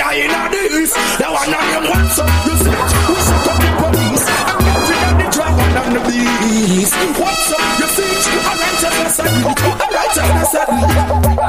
[0.00, 0.96] And I I in the east.
[1.20, 2.72] The one I am, what's up, you see?
[2.72, 4.24] We set up the police.
[4.48, 6.94] And get rid of the dragon and the beast.
[7.20, 8.24] What's up, you see it?
[8.40, 9.60] A righteousness and reach.
[9.60, 11.40] A righteousness and reach.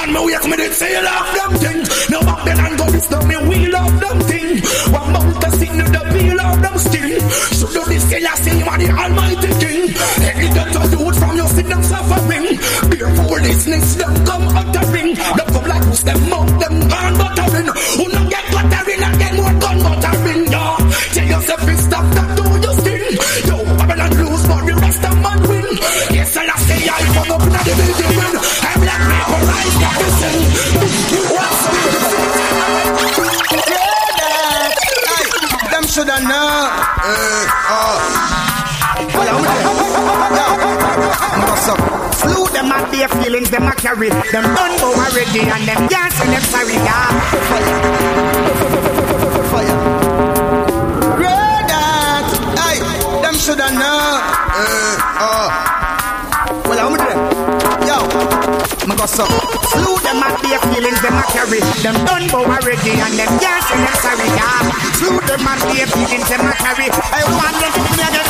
[0.00, 1.80] On my way, me did say you love them thing.
[2.10, 4.60] Now back then and go this down me we love them thing.
[4.92, 7.20] One mouth to sing to the peel of them skin.
[7.56, 9.92] So do this kill I see man the almighty king.
[10.24, 12.46] Any a youth from your sin them suffering.
[12.88, 14.39] Beer foolishness them come
[41.70, 41.78] Up?
[42.14, 44.08] Slew them at their feelings, them a carry.
[44.08, 46.74] Them done go already and them can't say them sorry.
[46.74, 48.10] Yeah.
[51.16, 51.86] Brother,
[52.58, 52.78] hey,
[53.22, 54.20] them shoulda know.
[54.52, 55.79] Eh, oh.
[59.00, 61.60] Me go so Slew them at their feelings, them a carry.
[61.80, 64.28] Them done go already and them can't say them sorry.
[64.36, 64.60] Yeah.
[64.98, 66.90] Slew them at their feelings, them a carry.
[66.92, 68.26] I want them to be again.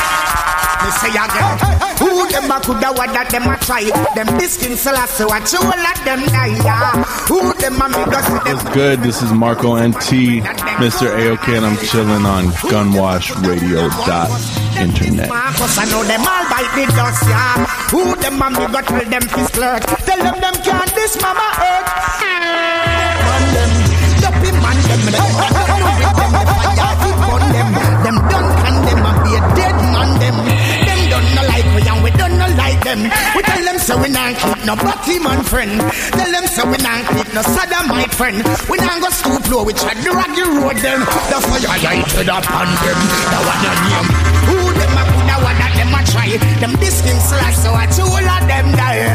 [0.85, 1.57] Me say again.
[1.99, 3.83] Who them a coulda what that them a try?
[4.15, 6.55] Them biscuit sellers, so what you all of them die.
[6.63, 7.03] Yeah.
[7.27, 8.55] Who them a me go see them.
[8.55, 9.01] What's good?
[9.01, 10.41] This is Marco NT,
[10.79, 11.09] Mr.
[11.09, 15.27] AOK, and I'm chilling on gunwashradio.internet.
[15.27, 17.65] Marcus, I know them all bite the dust, yeah.
[17.89, 19.83] Who them and me go tell them fist clerk.
[20.05, 20.50] Tell them them can't
[21.01, 21.89] this mama earth.
[23.25, 23.71] Man them,
[24.21, 25.81] dopey man them, them, them,
[26.69, 27.65] the
[28.05, 28.17] them.
[28.29, 30.37] Done them and be a dead man them.
[30.85, 33.01] Them don't no like we and we don't no like them.
[33.33, 35.81] We tell them so we not keep no batty man friend.
[36.13, 38.37] Tell them so we not keep no sodomite friend.
[38.69, 41.01] We not go stoop low, we try drag the road them.
[41.01, 42.99] The fire lighted up on them.
[43.33, 44.20] The one your name.
[46.11, 46.35] Try?
[46.59, 49.07] Them disking slash so I two all of them die.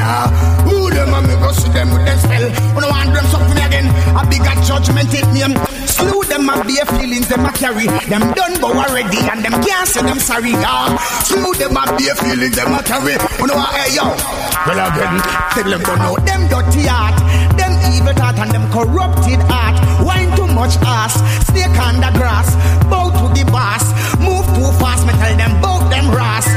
[0.64, 2.46] Who them a me go see them with them spell?
[2.74, 3.86] We don't want them something again.
[4.16, 5.52] A bigger judgment it name.
[5.52, 7.86] Um, slew them and their feelings them a carry.
[8.08, 10.56] Them done go already and them can't say them sorry.
[10.56, 10.96] Yeah.
[11.28, 13.14] Slew them and their feelings them a carry.
[13.38, 14.08] Don't want hey yo.
[14.64, 15.14] Well again,
[15.52, 17.16] tell them don't know them dirty heart.
[17.60, 19.76] Them evil thought and them corrupted heart.
[20.04, 21.14] Wine too much ass,
[21.46, 22.56] snake the grass.
[22.88, 23.84] Bow to the boss,
[24.18, 25.06] move too fast.
[25.06, 26.55] Me tell them both them ras.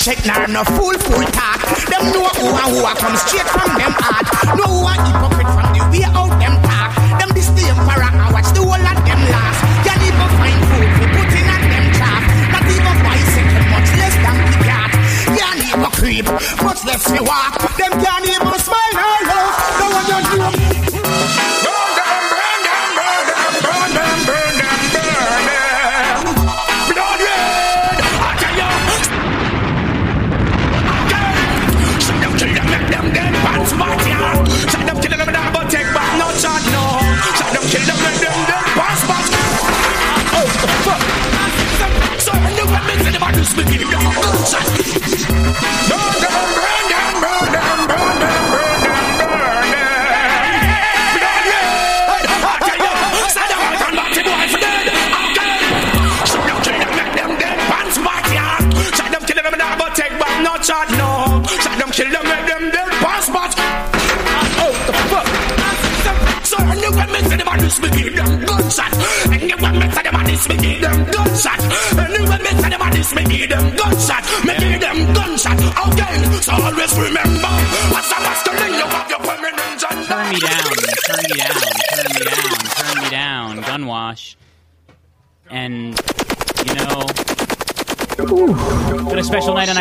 [0.00, 1.60] Check, nor no fool fool talk.
[1.92, 4.26] Them know who and who a come straight from them heart.
[4.56, 6.90] Know who a hypocrite from the way out them talk.
[7.20, 9.60] Them this the emperor and watch the whole of them last.
[9.84, 12.22] Can't even find food we put in at them trap.
[12.48, 14.90] Not even bicycle, much less than the cat.
[15.36, 16.26] Can't even creep,
[16.64, 17.52] much less we walk.
[17.76, 19.54] Them can't even smile or laugh.
[19.80, 20.59] No one you gunshot.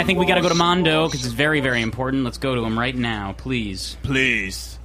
[0.10, 2.24] Think we gotta go to Mondo because it's very, very important.
[2.24, 3.96] Let's go to him right now, please.
[4.02, 4.80] Please.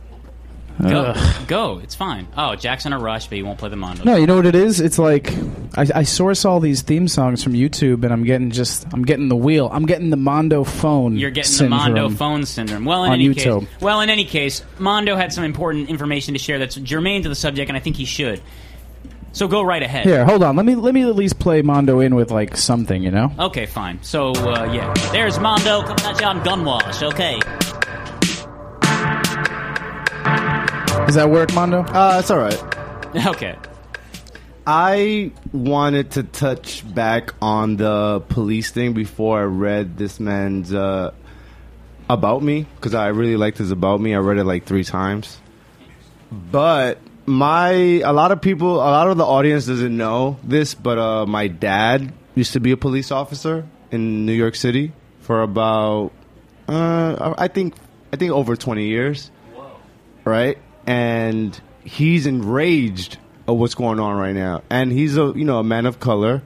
[0.82, 1.14] Go,
[1.46, 1.78] go.
[1.78, 2.26] It's fine.
[2.36, 4.02] Oh, Jack's in a rush, but he won't play the Mondo.
[4.02, 4.80] No, you know what it is?
[4.80, 5.32] It's like
[5.78, 9.28] I, I source all these theme songs from YouTube, and I'm getting just I'm getting
[9.28, 9.70] the wheel.
[9.72, 11.16] I'm getting the Mondo phone.
[11.16, 11.70] You're getting syndrome.
[11.70, 12.84] the Mondo phone syndrome.
[12.84, 13.60] Well, in on any YouTube.
[13.60, 17.28] case, well, in any case, Mondo had some important information to share that's germane to
[17.28, 18.42] the subject, and I think he should.
[19.34, 20.04] So go right ahead.
[20.06, 20.54] Here, hold on.
[20.54, 23.32] Let me let me at least play Mondo in with like something, you know.
[23.36, 24.00] Okay, fine.
[24.02, 27.02] So uh, yeah, there's Mondo coming at you on Gunwash.
[27.12, 27.40] Okay.
[31.06, 31.80] Does that work, Mondo?
[31.80, 32.62] Uh, it's all right.
[33.26, 33.56] Okay.
[34.66, 41.12] I wanted to touch back on the police thing before I read this man's uh,
[42.08, 44.14] about me because I really liked his about me.
[44.16, 45.38] I read it like three times,
[46.32, 50.98] but my a lot of people, a lot of the audience doesn't know this, but
[50.98, 56.12] uh, my dad used to be a police officer in New York City for about
[56.68, 57.74] uh, I think
[58.12, 59.30] I think over twenty years,
[60.24, 60.58] right?
[60.86, 65.64] And he's enraged of what's going on right now, and he's a you know a
[65.64, 66.42] man of color,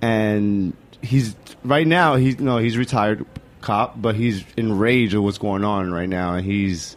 [0.00, 3.26] and he's right now he's you know he's retired
[3.60, 6.96] cop, but he's enraged of what's going on right now, and he's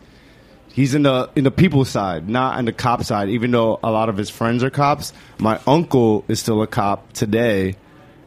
[0.73, 3.29] he's in the in the people side, not on the cop side.
[3.29, 7.13] Even though a lot of his friends are cops, my uncle is still a cop
[7.13, 7.77] today,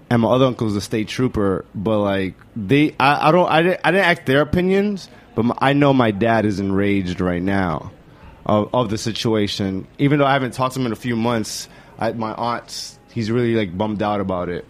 [0.08, 1.66] and my other uncle is a state trooper.
[1.74, 5.58] But like they, I, I don't, I didn't, I didn't ask their opinions, but my,
[5.58, 7.92] I know my dad is enraged right now
[8.46, 9.86] of, of the situation.
[9.98, 11.68] Even though I haven't talked to him in a few months,
[11.98, 14.64] I, my aunt's he's really like bummed out about it.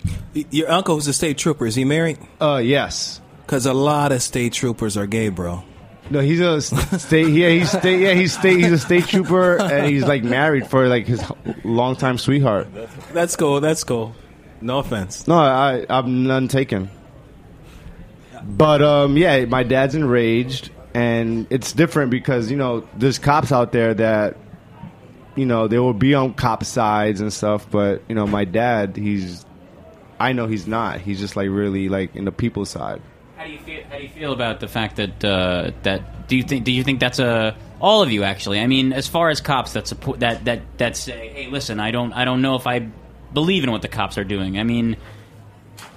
[0.51, 2.19] Your uncle who's a state trooper, is he married?
[2.41, 3.21] Uh, yes.
[3.43, 5.63] Because a lot of state troopers are gay, bro.
[6.11, 7.29] No, he's a state.
[7.29, 8.01] Yeah, he's state.
[8.01, 8.59] Yeah, he's state.
[8.59, 11.23] He's a state trooper, and he's like married for like his
[11.65, 12.69] longtime sweetheart.
[13.13, 13.61] That's cool.
[13.61, 14.15] That's cool.
[14.61, 15.27] No offense.
[15.27, 16.91] No, I I'm none taken.
[18.45, 23.73] But um, yeah, my dad's enraged, and it's different because you know there's cops out
[23.73, 24.37] there that
[25.35, 28.97] you know they will be on cop sides and stuff, but you know my dad,
[28.97, 29.45] he's
[30.21, 31.01] I know he's not.
[31.01, 33.03] He's just like really like in the people side.
[33.37, 33.83] How do you feel?
[33.91, 36.83] How do you feel about the fact that uh, that do you think do you
[36.83, 38.61] think that's a all of you actually?
[38.61, 41.91] I mean, as far as cops that support that that that say, hey, listen, I
[41.91, 42.89] don't I don't know if I
[43.35, 44.59] believe in what the cops are doing.
[44.59, 44.97] I mean.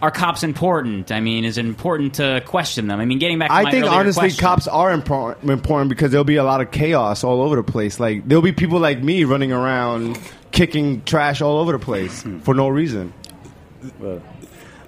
[0.02, 1.12] Are cops important?
[1.12, 3.02] I mean, is it important to question them?
[3.02, 6.12] I mean, getting back to I my think honestly, question- cops are important, important because
[6.12, 8.00] there'll be a lot of chaos all over the place.
[8.00, 10.18] Like there'll be people like me running around
[10.52, 13.14] kicking trash all over the place for no reason.
[14.00, 14.22] Well,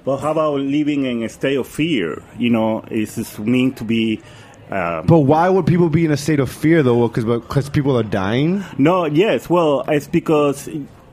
[0.04, 2.22] but how about living in a state of fear?
[2.38, 4.22] You know, is this mean to be?
[4.70, 7.08] Um, But why would people be in a state of fear though?
[7.08, 8.64] Because because people are dying.
[8.78, 9.50] No, yes.
[9.50, 10.70] Well, it's because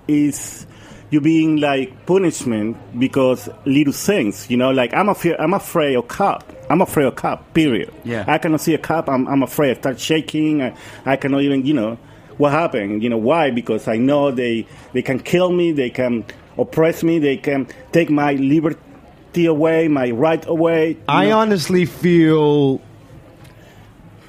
[0.06, 0.66] it's
[1.10, 4.48] you being like punishment because little things.
[4.50, 5.36] You know, like I'm afraid.
[5.38, 6.44] I'm afraid of cop.
[6.70, 7.52] I'm afraid of cop.
[7.54, 7.92] Period.
[8.04, 8.24] Yeah.
[8.28, 9.08] I cannot see a cop.
[9.08, 9.76] I'm, I'm afraid.
[9.76, 10.62] I start shaking.
[10.62, 10.74] I,
[11.04, 11.66] I cannot even.
[11.66, 11.98] You know,
[12.36, 13.02] what happened?
[13.02, 13.50] You know why?
[13.50, 15.72] Because I know they they can kill me.
[15.72, 16.24] They can
[16.58, 17.18] oppress me.
[17.18, 20.96] They can take my liberty away, my right away.
[21.08, 21.38] I know?
[21.38, 22.80] honestly feel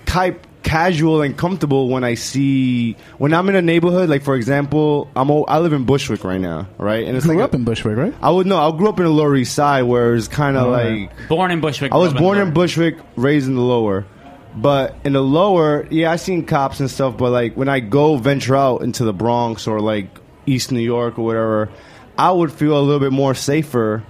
[0.05, 4.09] type casual and comfortable when I see when I'm in a neighborhood.
[4.09, 7.07] Like for example, I'm old, I live in Bushwick right now, right?
[7.07, 8.13] And it's Grew like up in Bushwick, right?
[8.21, 8.57] I would know.
[8.57, 11.59] I grew up in the Lower East Side, where it's kind of like born in
[11.59, 11.91] Bushwick.
[11.91, 14.05] I was born in in Bushwick, raised in the lower.
[14.55, 17.17] But in the lower, yeah, I seen cops and stuff.
[17.17, 20.07] But like when I go venture out into the Bronx or like
[20.45, 21.69] East New York or whatever,
[22.19, 24.03] I would feel a little bit more safer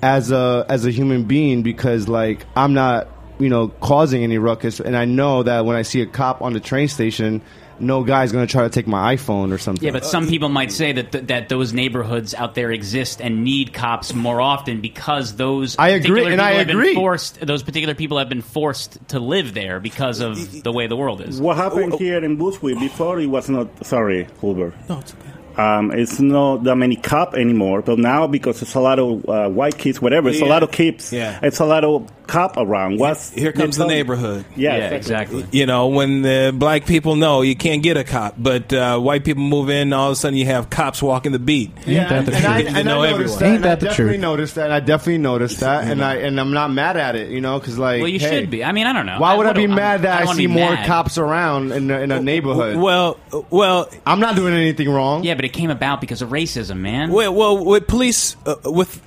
[0.00, 4.80] as a as a human being because like I'm not you know causing any ruckus,
[4.80, 7.42] and I know that when I see a cop on the train station,
[7.78, 9.84] no guy's gonna try to take my iPhone or something.
[9.84, 13.44] Yeah, but some people might say that th- that those neighborhoods out there exist and
[13.44, 16.94] need cops more often because those I agree, particular and I people have been agree.
[16.94, 20.96] forced those particular people have been forced to live there because of the way the
[20.96, 21.42] world is.
[21.42, 21.98] What happened oh, oh.
[21.98, 23.84] here in Bushwick before it was not.
[23.84, 24.72] Sorry, Hulber.
[24.88, 25.30] No, it's okay.
[25.56, 29.48] Um, it's not that many cop anymore, but now because it's a lot of uh,
[29.48, 31.12] white kids, whatever, it's a lot of kids.
[31.12, 31.38] Yeah.
[31.42, 32.98] It's a lot of cop around.
[32.98, 34.44] What's Here comes the you know- neighborhood.
[34.56, 35.46] Yeah, exactly.
[35.52, 39.24] You know, when the black people know you can't get a cop, but uh, white
[39.24, 41.70] people move in, all of a sudden you have cops walking the beat.
[41.86, 43.62] Yeah, and, and I, Getting to and know I noticed everyone.
[43.62, 43.72] that.
[43.72, 44.72] and I definitely noticed that.
[44.72, 47.30] I definitely noticed that, and I and I'm not mad at it.
[47.30, 48.64] You know, because like, Well, you hey, should be.
[48.64, 49.18] I mean, I don't know.
[49.18, 50.86] Why would I, what be mad I that don't I, see more mad.
[50.86, 52.76] cops around in a, in a neighborhood?
[52.76, 53.18] Well,
[53.50, 55.24] well, I'm not doing anything wrong.
[55.24, 57.10] Yeah, but it came about because of racism, man.
[57.12, 59.00] Well, well with police, uh, with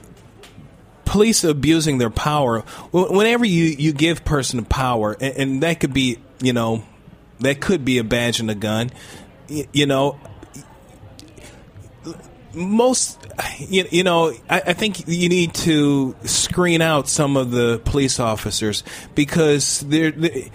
[1.07, 6.19] police abusing their power, whenever you you give person power, and, and that could be,
[6.41, 6.83] you know,
[7.39, 8.91] that could be a badge and a gun.
[9.47, 10.19] You, you know,
[12.53, 13.19] most,
[13.59, 18.19] you, you know, I, I think you need to screen out some of the police
[18.19, 18.83] officers
[19.15, 20.11] because they're.
[20.11, 20.51] they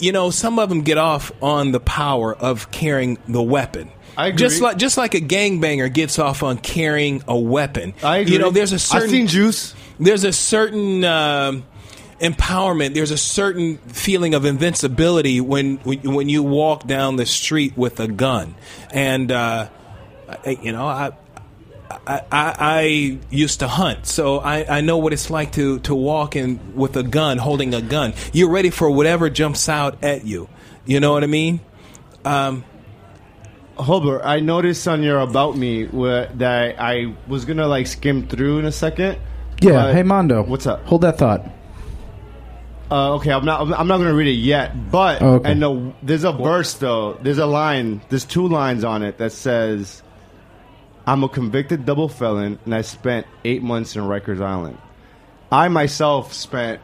[0.00, 3.88] you know, some of them get off on the power of carrying the weapon.
[4.18, 4.38] I agree.
[4.38, 7.94] Just like just like a gangbanger gets off on carrying a weapon.
[8.02, 8.32] I agree.
[8.32, 9.76] You know, there's a I've certain seen juice.
[10.00, 11.64] There's a certain um,
[12.20, 12.94] empowerment.
[12.94, 18.08] There's a certain feeling of invincibility when when, you walk down the street with a
[18.08, 18.56] gun.
[18.90, 19.68] And uh,
[20.28, 21.12] I, you know, I,
[21.88, 25.94] I, I, I used to hunt, so I, I know what it's like to, to
[25.94, 28.14] walk in with a gun, holding a gun.
[28.32, 30.48] You're ready for whatever jumps out at you.
[30.86, 31.60] You know what I mean?
[32.24, 32.64] Um,
[33.78, 38.58] Holbert, I noticed on your about me where, that I was gonna like skim through
[38.58, 39.18] in a second.
[39.60, 39.72] Yeah.
[39.84, 40.42] but- hey, Mondo.
[40.42, 40.84] What's up?
[40.86, 41.44] Hold that thought.
[42.90, 43.60] Uh, okay, I'm not.
[43.78, 45.52] I'm not going to read it yet, but Oh, okay.
[45.52, 47.18] and the, there's a verse though.
[47.20, 48.00] There's a line.
[48.08, 50.02] There's two lines on it that says,
[51.06, 54.78] "I'm a convicted double felon, and I spent eight months in Rikers Island."
[55.52, 56.80] I myself spent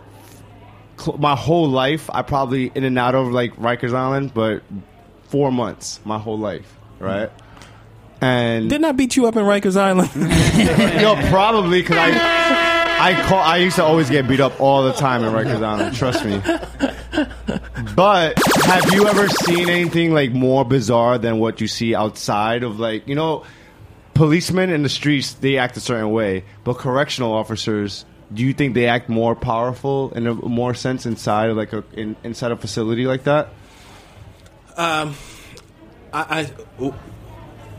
[0.99, 2.11] cl- my whole life.
[2.13, 4.63] I probably in and out of like Rikers Island, but
[5.29, 7.31] four months, my whole life, right?
[8.21, 10.11] And didn't I beat you up in Rikers Island?
[11.03, 12.75] no, probably because I.
[12.97, 13.41] I call.
[13.41, 15.97] I used to always get beat up all the time in Rikers Island.
[15.97, 16.41] Trust me.
[17.95, 22.81] But have you ever seen anything like more bizarre than what you see outside of
[22.81, 23.45] like you know,
[24.15, 28.05] policemen in the streets they act a certain way, but correctional officers.
[28.33, 31.85] Do you think they act more powerful in a more sense inside of like a
[31.93, 33.51] in, inside a facility like that?
[34.77, 35.15] Um,
[36.15, 36.93] I, I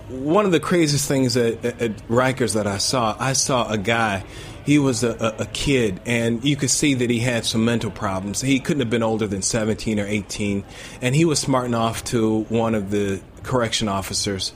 [0.09, 4.23] one of the craziest things at, at, Rikers that I saw, I saw a guy.
[4.65, 8.41] He was a, a, kid, and you could see that he had some mental problems.
[8.41, 10.63] He couldn't have been older than seventeen or eighteen,
[11.01, 14.53] and he was smarting off to one of the correction officers.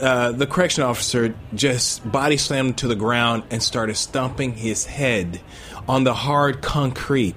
[0.00, 4.84] Uh, the correction officer just body slammed him to the ground and started stomping his
[4.84, 5.40] head
[5.88, 7.36] on the hard concrete.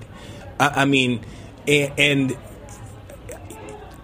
[0.59, 1.23] I, I mean,
[1.67, 2.37] and, and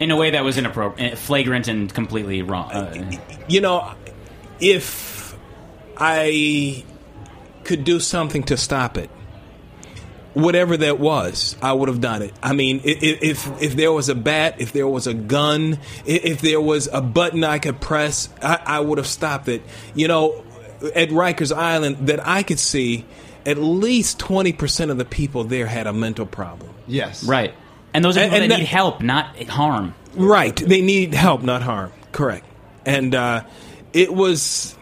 [0.01, 2.71] in a way that was inappropriate, flagrant, and completely wrong.
[2.71, 3.11] Uh,
[3.47, 3.93] you know,
[4.59, 5.37] if
[5.97, 6.83] I
[7.63, 9.09] could do something to stop it,
[10.33, 12.33] whatever that was, I would have done it.
[12.41, 15.77] I mean, i- i- if if there was a bat, if there was a gun,
[16.05, 19.61] if there was a button I could press, I, I would have stopped it.
[19.93, 20.43] You know,
[20.95, 23.05] at Rikers Island, that I could see,
[23.45, 26.71] at least twenty percent of the people there had a mental problem.
[26.87, 27.53] Yes, right.
[27.93, 29.93] And those are people And- and that that- need help, not harm.
[30.15, 30.55] Right.
[30.55, 31.91] They need help, not harm.
[32.11, 32.45] Correct.
[32.85, 33.43] And uh,
[33.93, 34.75] it was.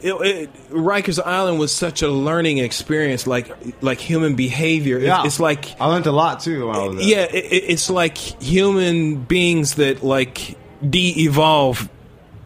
[0.00, 3.50] It, it, Rikers Island was such a learning experience, like
[3.82, 4.98] like human behavior.
[4.98, 5.24] It- Yeah.
[5.24, 6.68] It's like I learned a lot too.
[6.68, 7.06] When I was there.
[7.08, 10.56] yeah, it, it- it's like human beings that like
[10.88, 11.88] de-evolve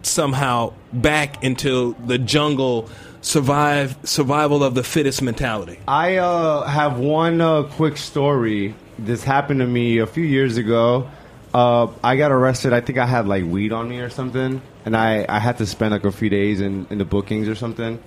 [0.03, 2.89] somehow back into the jungle,
[3.21, 5.79] survive survival of the fittest mentality.
[5.87, 8.75] I uh, have one uh, quick story.
[8.99, 11.11] This happened to me a few years ago.
[11.55, 12.73] Uh, I got arrested.
[12.73, 15.67] I think I had like weed on me or something, and I, I had to
[15.67, 18.03] spend like a few days in, in the bookings or something.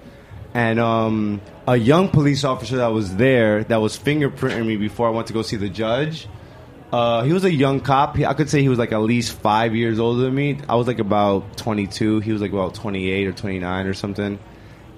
[0.53, 5.11] And um, a young police officer that was there that was fingerprinting me before I
[5.11, 6.27] went to go see the judge.
[6.91, 8.15] Uh, he was a young cop.
[8.15, 10.59] He, I could say he was like at least five years older than me.
[10.69, 12.21] I was like about 22.
[12.21, 14.39] He was like about 28 or 29 or something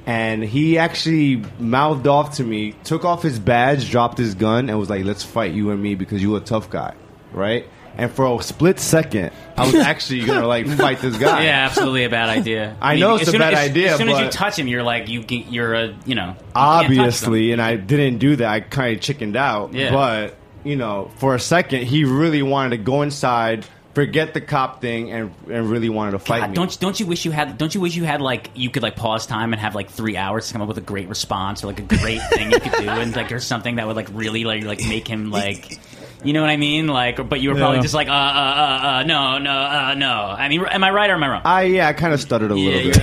[0.08, 4.80] and he actually mouthed off to me, took off his badge, dropped his gun, and
[4.80, 6.95] was like, "Let's fight you and me because you're a tough guy,
[7.34, 11.43] right?" And for a split second, I was actually gonna like fight this guy.
[11.43, 12.78] Yeah, absolutely a bad idea.
[12.82, 14.84] I know as it's a bad as, idea, As soon as you touch him, you're
[14.84, 15.26] like you.
[15.28, 16.28] You're a you know.
[16.28, 16.55] you can't touch them.
[16.55, 18.47] Obviously, and I didn't do that.
[18.47, 19.74] I kind of chickened out.
[19.74, 19.91] Yeah.
[19.91, 23.66] But you know, for a second, he really wanted to go inside,
[23.98, 26.56] forget the cop thing, and and really wanted to fight God, me.
[26.56, 27.58] don't don't you wish you had?
[27.58, 30.16] Don't you wish you had like you could like pause time and have like three
[30.16, 32.74] hours to come up with a great response or like a great thing you could
[32.74, 35.80] do and like there's something that would like really like like make him like
[36.24, 36.86] You know what I mean?
[36.88, 37.82] Like, but you were probably Yeah.
[37.84, 40.12] just like, uh, uh, uh, uh, no, no, uh, no.
[40.12, 41.41] I mean, am I right or am I wrong?
[41.45, 42.93] I yeah, I kind of stuttered a little bit.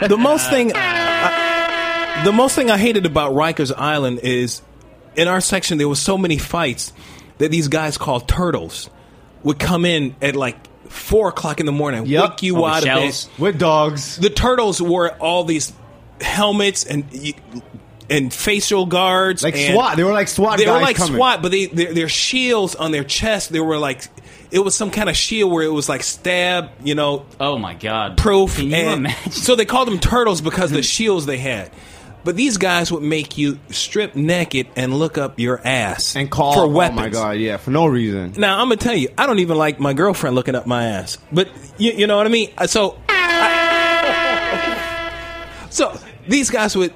[0.00, 4.62] the, the most thing, I, the most thing I hated about Rikers Island is
[5.16, 6.92] in our section there was so many fights
[7.38, 8.90] that these guys called turtles
[9.46, 10.56] would come in at like
[10.90, 13.24] four o'clock in the morning, wake you Oh, with out shells.
[13.26, 14.16] of bed with dogs.
[14.16, 15.72] The turtles wore all these
[16.20, 17.04] helmets and
[18.08, 19.96] and facial guards, Like and- SWAT.
[19.96, 21.16] They were like SWAT They were like coming.
[21.16, 23.50] SWAT, but they their, their shields on their chest.
[23.52, 24.02] They were like
[24.50, 27.26] it was some kind of shield where it was like stab, you know.
[27.40, 28.16] Oh my god!
[28.16, 28.56] Proof.
[28.56, 29.32] Can you and imagine?
[29.32, 31.70] So they called them turtles because the shields they had.
[32.26, 36.54] But these guys would make you strip naked and look up your ass and Call-
[36.54, 36.98] for weapons.
[36.98, 38.34] Oh my god, yeah, for no reason.
[38.36, 41.18] Now I'm gonna tell you, I don't even like my girlfriend looking up my ass.
[41.30, 41.48] But
[41.78, 42.50] you, you know what I mean.
[42.58, 44.66] Uh, So, I-
[45.70, 45.96] so
[46.26, 46.92] these guys would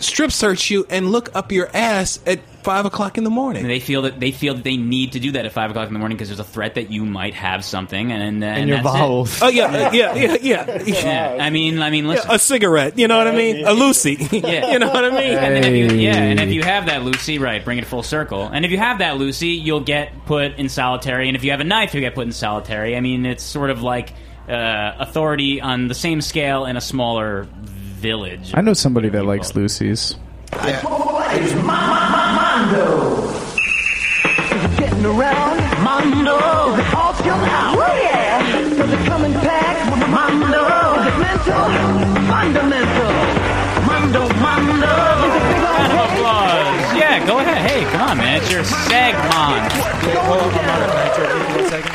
[0.00, 3.62] strip search you and look up your ass at five o'clock in the morning.
[3.62, 5.88] And they feel that they feel that they need to do that at five o'clock
[5.88, 8.68] in the morning because there's a threat that you might have something, and and, and
[8.68, 9.42] your that's it.
[9.42, 10.82] Oh, yeah, yeah, yeah, yeah.
[10.82, 11.36] yeah.
[11.40, 12.30] I mean, I mean, listen.
[12.30, 12.98] a cigarette.
[12.98, 13.66] You know what I mean?
[13.66, 14.28] A loosie.
[14.40, 14.70] Yeah.
[14.72, 15.36] you know what I mean?
[15.36, 18.02] And then if you, yeah, and if you have that loosie, right, bring it full
[18.02, 18.46] circle.
[18.46, 21.28] And if you have that loosie, you'll get put in solitary.
[21.28, 22.96] And if you have a knife, you'll get put in solitary.
[22.96, 24.14] I mean, it's sort of like
[24.48, 27.46] uh, authority on the same scale in a smaller
[28.00, 28.52] village.
[28.54, 30.16] I know somebody that likes loosies.
[30.52, 33.28] It's Mondo.
[33.30, 35.60] Is it getting around?
[35.84, 36.36] Mondo.
[36.74, 37.76] Is it all still out?
[37.76, 38.42] Oh yeah.
[38.70, 39.86] Does it come in packs?
[40.10, 40.64] Mondo.
[40.98, 41.64] Is it mental?
[42.26, 43.12] Fundamental.
[43.86, 44.94] Mondo, Mondo.
[45.28, 46.82] Is it big Round of applause.
[46.98, 47.60] Yeah, go ahead.
[47.70, 48.40] Hey, come on, man.
[48.40, 49.70] It's your segment.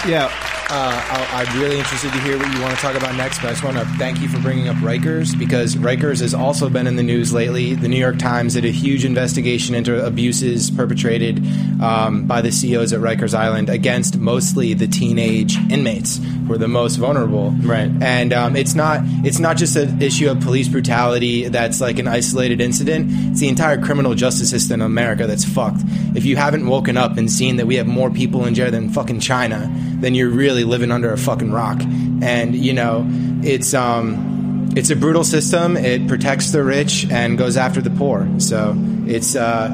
[0.08, 0.30] Yeah.
[0.68, 3.48] Uh, I'll, I'm really interested to hear what you want to talk about next, but
[3.48, 6.88] I just want to thank you for bringing up Rikers because Rikers has also been
[6.88, 7.76] in the news lately.
[7.76, 11.46] The New York Times did a huge investigation into abuses perpetrated
[11.80, 16.68] um, by the CEOs at Rikers Island against mostly the teenage inmates who are the
[16.68, 17.52] most vulnerable.
[17.52, 17.92] Right.
[18.02, 22.08] And um, it's not it's not just an issue of police brutality that's like an
[22.08, 23.08] isolated incident.
[23.32, 25.82] It's the entire criminal justice system in America that's fucked.
[26.16, 28.90] If you haven't woken up and seen that we have more people in jail than
[28.90, 29.72] fucking China,
[30.02, 31.82] then you're really living under a fucking rock.
[32.22, 33.06] And you know,
[33.44, 35.78] it's um, it's a brutal system.
[35.78, 38.28] It protects the rich and goes after the poor.
[38.40, 38.76] So
[39.08, 39.70] it's uh,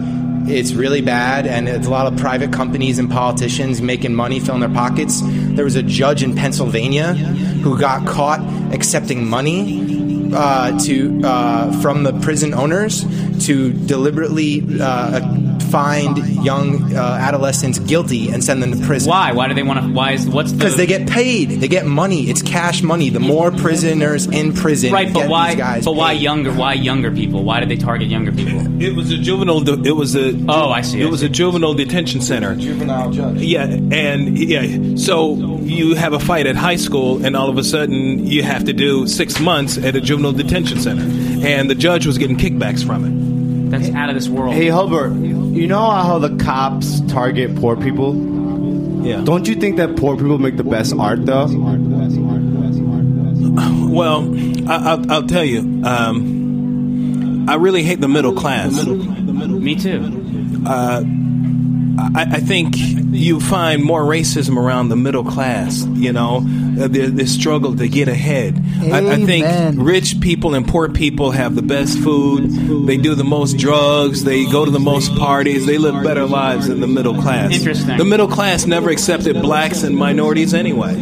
[0.47, 4.61] it's really bad, and it's a lot of private companies and politicians making money, filling
[4.61, 5.21] their pockets.
[5.23, 8.41] There was a judge in Pennsylvania who got caught
[8.73, 13.05] accepting money uh, to uh, from the prison owners
[13.45, 15.19] to deliberately uh,
[15.71, 19.09] find young uh, adolescents guilty and send them to prison.
[19.09, 19.31] Why?
[19.31, 19.91] Why do they want to?
[19.93, 20.57] Why is what's the?
[20.57, 21.49] Because they get paid.
[21.49, 22.29] They get money.
[22.29, 23.09] It's cash money.
[23.09, 25.49] The more prisoners in prison, right, but get why?
[25.49, 26.21] These guys but why paid.
[26.21, 26.53] younger?
[26.53, 27.43] Why younger people?
[27.43, 28.81] Why did they target younger people?
[28.81, 29.61] It was a juvenile.
[29.61, 30.33] De- it was a.
[30.47, 31.01] Oh, I see.
[31.01, 32.55] It was a juvenile detention center.
[32.55, 33.37] Juvenile judge.
[33.37, 37.63] Yeah, and yeah, so you have a fight at high school, and all of a
[37.63, 41.03] sudden you have to do six months at a juvenile detention center,
[41.45, 43.71] and the judge was getting kickbacks from it.
[43.71, 44.53] That's out of this world.
[44.53, 48.15] Hey Holbert, you know how the cops target poor people?
[49.05, 49.21] Yeah.
[49.21, 51.47] Don't you think that poor people make the best art though?
[53.91, 54.33] Well,
[54.69, 58.73] I, I'll, I'll tell you, um, I really hate the middle class.
[58.73, 60.63] The middle, the middle, Me too.
[60.65, 61.03] Uh,
[62.15, 65.83] I, I think you find more racism around the middle class.
[65.85, 68.63] You know, uh, the, the struggle to get ahead.
[68.81, 69.45] I, I think
[69.77, 72.49] rich people and poor people have the best food.
[72.87, 74.23] They do the most drugs.
[74.23, 75.65] They go to the most parties.
[75.65, 77.53] They live better lives than the middle class.
[77.53, 77.97] Interesting.
[77.97, 80.95] The middle class never accepted blacks and minorities anyway.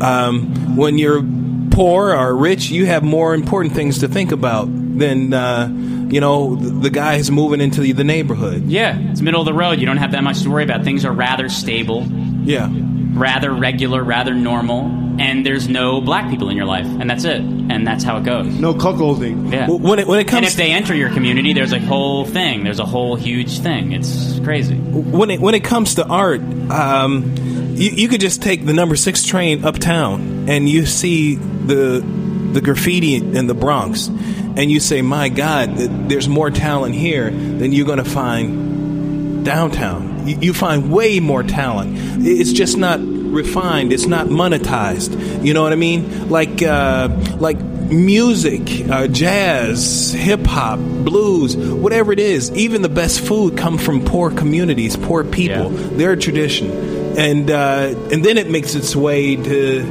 [0.00, 1.22] Um, when you're
[1.70, 4.66] poor or rich, you have more important things to think about
[4.98, 5.68] than uh,
[6.08, 8.64] you know the, the guy who's moving into the, the neighborhood.
[8.66, 9.78] Yeah, it's middle of the road.
[9.80, 10.84] You don't have that much to worry about.
[10.84, 12.06] Things are rather stable.
[12.44, 12.68] Yeah.
[12.72, 14.84] Rather regular, rather normal,
[15.18, 17.40] and there's no black people in your life, and that's it.
[17.40, 18.46] And that's how it goes.
[18.46, 19.50] No cuckolding.
[19.52, 19.68] Yeah.
[19.70, 22.62] When it when it comes, and if they enter your community, there's a whole thing.
[22.64, 23.92] There's a whole huge thing.
[23.92, 24.76] It's crazy.
[24.76, 27.34] when it when it comes to art, um,
[27.74, 32.04] you, you could just take the number six train uptown and you see the
[32.52, 34.08] the graffiti in the Bronx,
[34.56, 35.76] and you say, "My God,
[36.08, 40.26] there's more talent here than you're going to find downtown.
[40.26, 41.94] You, find way more talent.
[42.26, 43.92] It's just not refined.
[43.92, 45.44] It's not monetized.
[45.44, 46.28] You know what I mean?
[46.28, 47.08] Like uh,
[47.38, 52.50] like music, uh, jazz, hip hop, blues, whatever it is.
[52.52, 55.68] Even the best food come from poor communities, poor people.
[55.70, 56.70] Their tradition,
[57.16, 59.84] and uh, and then it makes its way to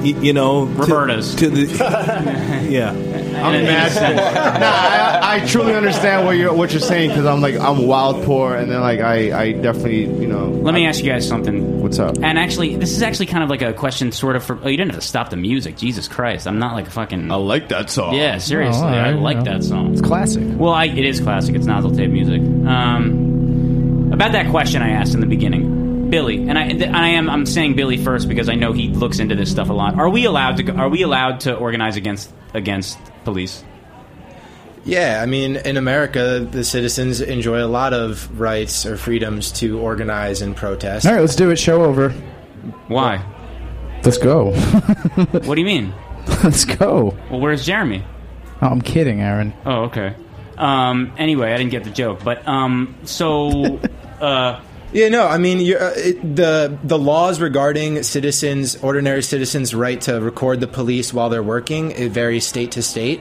[0.00, 0.86] y- you know to-
[1.36, 1.66] to the
[2.70, 2.92] yeah.
[3.42, 4.14] I'm mad poor.
[4.60, 8.24] Nah, I, I truly understand what you're what you're saying because I'm like I'm wild
[8.24, 10.48] poor, and then like I I definitely you know.
[10.50, 11.80] Let me ask you guys something.
[11.82, 12.16] What's up?
[12.22, 14.44] And actually, this is actually kind of like a question, sort of.
[14.44, 15.76] For oh, you didn't have to stop the music.
[15.76, 17.30] Jesus Christ, I'm not like a fucking.
[17.30, 18.14] I like that song.
[18.14, 19.44] Yeah, seriously, Oh, all I right, like yeah.
[19.58, 19.92] that song.
[19.92, 20.42] It's classic.
[20.46, 21.54] Well, I, it is classic.
[21.54, 22.40] It's nozzle tape music.
[22.66, 27.28] Um, about that question I asked in the beginning, Billy, and I, th- I am
[27.28, 29.94] I'm saying Billy first because I know he looks into this stuff a lot.
[29.98, 30.62] Are we allowed to?
[30.62, 33.64] Go, are we allowed to organize against against police?
[34.84, 39.80] Yeah, I mean, in America, the citizens enjoy a lot of rights or freedoms to
[39.80, 41.06] organize and protest.
[41.06, 41.58] All right, let's do it.
[41.58, 42.10] Show over.
[42.86, 43.24] Why?
[44.04, 44.52] Let's go.
[44.54, 45.92] what do you mean?
[46.44, 47.16] let's go.
[47.30, 48.04] Well, where's Jeremy?
[48.62, 49.52] Oh, I'm kidding, Aaron.
[49.64, 50.14] Oh, okay.
[50.56, 53.80] Um, anyway, I didn't get the joke, but um, so
[54.20, 54.60] uh,
[54.96, 60.22] Yeah, no, I mean uh, it, the the laws regarding citizens, ordinary citizens' right to
[60.22, 63.20] record the police while they're working, it varies state to state.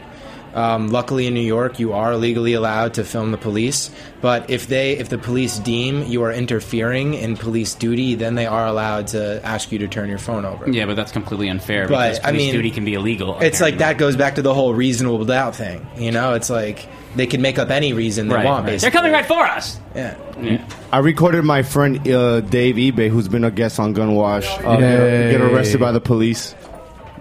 [0.55, 3.91] Um, luckily, in New York, you are legally allowed to film the police.
[4.21, 8.45] But if they, if the police deem you are interfering in police duty, then they
[8.47, 10.69] are allowed to ask you to turn your phone over.
[10.69, 13.37] yeah, but that's completely unfair But, because I police mean, duty can be illegal.
[13.41, 15.85] It's like that goes back to the whole reasonable doubt thing.
[15.97, 18.63] You know, it's like they can make up any reason they Right, want.
[18.63, 18.71] right.
[18.71, 19.79] Basically, They're coming right for us.
[19.93, 20.65] Yeah.
[20.91, 25.31] I recorded my friend uh, Dave eBay, who's been a guest on Gunwash, uh, Yay.
[25.31, 26.55] get arrested by the police.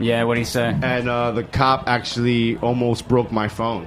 [0.01, 0.77] Yeah, what do you say?
[0.83, 3.87] And uh, the cop actually almost broke my phone.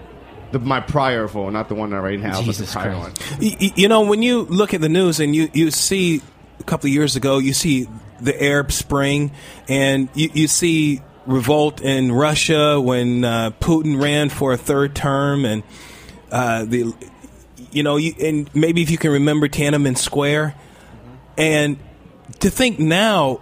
[0.52, 3.32] The, my prior phone, not the one I right now, Jesus but the prior Christ.
[3.32, 3.40] one.
[3.42, 6.22] Y- y- You know, when you look at the news and you, you see
[6.60, 7.88] a couple of years ago, you see
[8.22, 9.32] the Arab Spring,
[9.68, 15.44] and you, you see revolt in Russia when uh, Putin ran for a third term,
[15.44, 15.64] and
[16.32, 16.94] uh, the
[17.72, 20.56] you know, you, and maybe if you can remember Tiananmen Square,
[21.38, 21.78] and
[22.40, 23.40] to think now,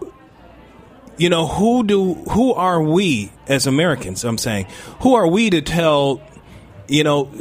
[1.18, 4.24] you know, who do who are we as Americans?
[4.24, 4.68] I'm saying,
[5.02, 6.22] who are we to tell,
[6.88, 7.32] you know,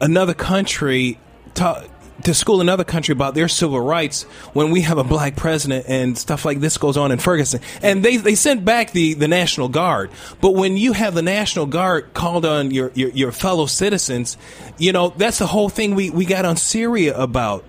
[0.00, 1.18] another country
[1.54, 1.88] to,
[2.24, 4.22] to school another country about their civil rights
[4.52, 7.60] when we have a black president and stuff like this goes on in Ferguson.
[7.82, 10.10] And they, they sent back the, the National Guard.
[10.40, 14.36] But when you have the National Guard called on your, your, your fellow citizens,
[14.78, 17.64] you know, that's the whole thing we, we got on Syria about.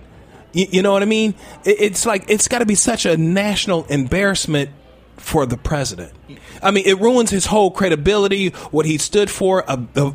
[0.52, 1.34] You, know what I mean?
[1.64, 4.70] It, it's like, it's got to be such a national embarrassment
[5.16, 6.12] for the president.
[6.62, 9.68] I mean, it ruins his whole credibility, what he stood for.
[9.68, 10.10] Uh, the,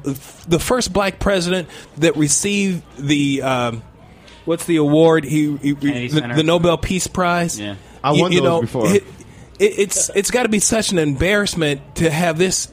[0.47, 3.83] the first black president that received the um,
[4.45, 5.23] what's the award?
[5.23, 7.59] He, he the, the Nobel Peace Prize.
[7.59, 7.75] Yeah.
[8.03, 8.87] I won those before.
[8.87, 9.03] It,
[9.59, 12.71] it, it's it's got to be such an embarrassment to have this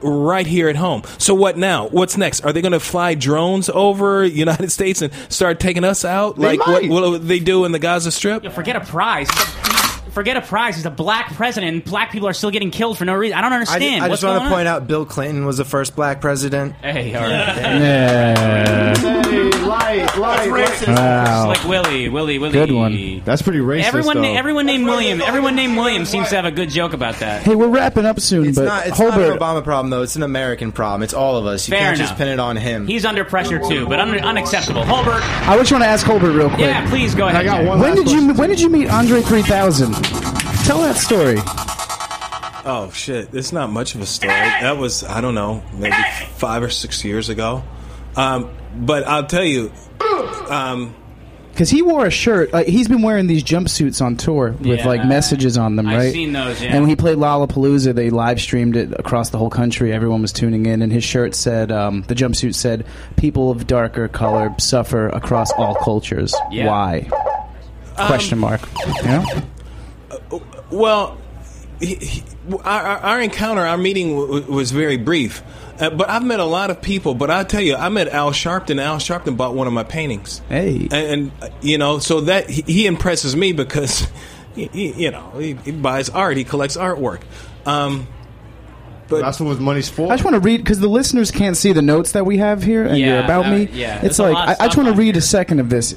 [0.00, 1.02] right here at home.
[1.18, 1.88] So what now?
[1.88, 2.40] What's next?
[2.40, 6.56] Are they going to fly drones over United States and start taking us out They
[6.56, 6.90] like what might.
[6.90, 8.42] will they do in the Gaza Strip?
[8.42, 9.28] Yo, forget a prize.
[10.10, 10.76] Forget a prize.
[10.76, 13.38] He's a black president, and black people are still getting killed for no reason.
[13.38, 14.04] I don't understand.
[14.04, 14.82] I What's just want to point on?
[14.82, 16.74] out Bill Clinton was the first black president.
[16.76, 17.30] Hey, all right.
[17.30, 19.58] Yeah.
[19.92, 20.88] Hey, light, light, light.
[20.88, 21.48] Wow.
[21.48, 22.52] Like Willie, Willie, Willie.
[22.52, 23.20] Good one.
[23.26, 23.84] That's pretty racist.
[23.84, 24.22] Everyone, though.
[24.22, 25.20] na- everyone named William.
[25.20, 27.42] Everyone named William seems to have a good joke about that.
[27.42, 28.86] Hey, we're wrapping up soon, It's but not.
[28.86, 29.32] It's not Holbert.
[29.32, 30.00] an Obama problem though.
[30.02, 31.02] It's an American problem.
[31.02, 31.68] It's all of us.
[31.68, 32.86] You Fair can't just pin it on him.
[32.86, 34.82] He's under pressure too, but un- unacceptable.
[34.82, 36.60] Holbert, I just want to ask Holbert real quick.
[36.60, 37.42] yeah, please go ahead.
[37.42, 38.32] I got one When last did you.
[38.32, 39.92] When did you meet Andre 3000?
[40.64, 41.36] Tell that story.
[42.64, 43.34] Oh shit!
[43.34, 44.32] It's not much of a story.
[44.32, 45.96] That was I don't know, maybe
[46.36, 47.62] five or six years ago.
[48.16, 49.72] Um, but I'll tell you,
[50.48, 50.94] um,
[51.52, 52.52] Because he wore a shirt.
[52.52, 54.86] Like, he's been wearing these jumpsuits on tour with Yeah.
[54.88, 56.12] like messages on them, I've right?
[56.12, 56.70] seen those, yeah.
[56.70, 59.92] And when he played Lollapalooza, they live streamed it across the whole country.
[59.92, 62.86] Everyone was tuning in, and his shirt said, um, the jumpsuit said,
[63.16, 66.34] "People of darker color suffer across all cultures.
[66.50, 66.68] Yeah.
[66.68, 67.08] Why?"
[67.98, 68.62] Um, Question mark.
[69.04, 69.22] Yeah.
[70.70, 71.18] well,
[71.80, 72.22] he, he,
[72.64, 75.42] our, our our encounter, our meeting w- w- was very brief.
[75.82, 77.14] Uh, but I've met a lot of people.
[77.14, 78.80] But I tell you, I met Al Sharpton.
[78.80, 80.40] Al Sharpton bought one of my paintings.
[80.48, 80.88] Hey.
[80.92, 84.06] and, and uh, you know, so that he, he impresses me because,
[84.54, 86.36] he, he, you know, he, he buys art.
[86.36, 87.22] He collects artwork.
[87.66, 88.06] Um,
[89.08, 90.10] but That's what money's for.
[90.10, 92.62] I just want to read because the listeners can't see the notes that we have
[92.62, 93.68] here and Yeah, you're about uh, me.
[93.72, 95.18] yeah, it's there's like I, I just want to read here.
[95.18, 95.94] a second of this,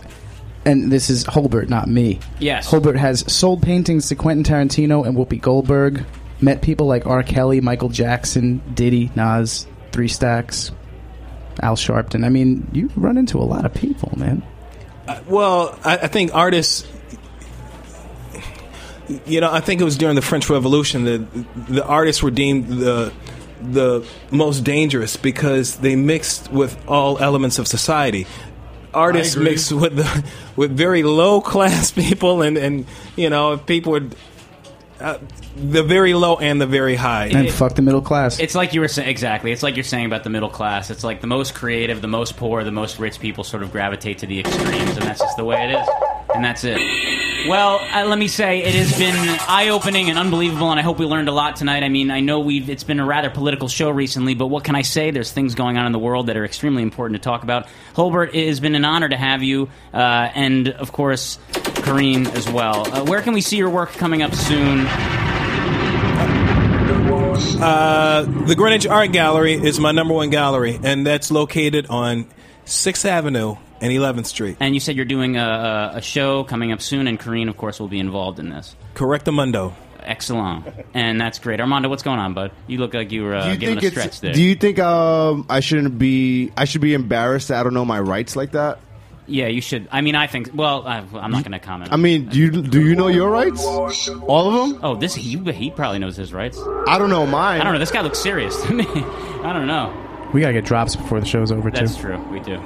[0.66, 2.20] and this is Holbert, not me.
[2.40, 2.70] Yes.
[2.70, 6.04] Holbert has sold paintings to Quentin Tarantino and Whoopi Goldberg.
[6.42, 7.24] Met people like R.
[7.24, 9.66] Kelly, Michael Jackson, Diddy, Nas,
[9.96, 10.74] Three Stacks,
[11.62, 12.26] Al Sharpton.
[12.26, 14.44] I mean, you run into a lot of people, man.
[15.08, 16.86] Uh, well, I, I think artists.
[19.26, 22.68] You know, I think it was during the French Revolution that the artists were deemed
[22.68, 23.14] the
[23.62, 28.28] the most dangerous because they mixed with all elements of society.
[28.94, 30.26] Artists mixed with the
[30.58, 32.86] with very low class people, and and
[33.16, 34.14] you know, if people would.
[35.00, 35.18] Uh,
[35.58, 37.28] the very low and the very high.
[37.28, 38.40] And fuck the middle class.
[38.40, 39.52] It's like you were saying exactly.
[39.52, 40.90] It's like you're saying about the middle class.
[40.90, 44.20] It's like the most creative, the most poor, the most rich people sort of gravitate
[44.20, 45.88] to the extremes, and that's just the way it is.
[46.34, 46.80] And that's it.
[47.48, 49.16] Well, uh, let me say it has been
[49.48, 51.84] eye-opening and unbelievable, and I hope we learned a lot tonight.
[51.84, 54.76] I mean, I know we've it's been a rather political show recently, but what can
[54.76, 55.12] I say?
[55.12, 57.68] There's things going on in the world that are extremely important to talk about.
[57.94, 59.98] Holbert, it has been an honor to have you, uh,
[60.34, 62.92] and of course, Kareem as well.
[62.92, 64.88] Uh, where can we see your work coming up soon?
[67.62, 72.26] Uh, the Greenwich Art Gallery is my number one gallery, and that's located on
[72.66, 74.58] Sixth Avenue and 11th Street.
[74.60, 77.58] And you said you're doing a, a, a show coming up soon, and Kareem, of
[77.58, 78.76] course, will be involved in this.
[78.96, 79.74] Correctamundo.
[80.02, 80.68] Excellent.
[80.94, 81.60] And that's great.
[81.60, 82.52] Armando, what's going on, bud?
[82.68, 84.34] You look like you were Do uh, you giving a stretch there.
[84.34, 86.52] Do you think um, I shouldn't be?
[86.56, 88.78] I should be embarrassed that I don't know my rights like that.
[89.26, 89.88] yeah, you should.
[89.92, 90.52] I mean, I think.
[90.54, 91.92] Well, I, I'm not going to comment.
[91.92, 93.66] I mean, do you do you know your rights?
[93.66, 94.80] All of them?
[94.84, 96.60] Oh, this he he probably knows his rights.
[96.88, 97.62] I don't know mine.
[97.62, 97.80] I don't know.
[97.80, 98.86] This guy looks serious to me.
[98.88, 99.92] I don't know.
[100.34, 101.80] We gotta get drops before the show's over too.
[101.80, 102.02] That's too.
[102.04, 102.18] true.
[102.32, 102.62] We do.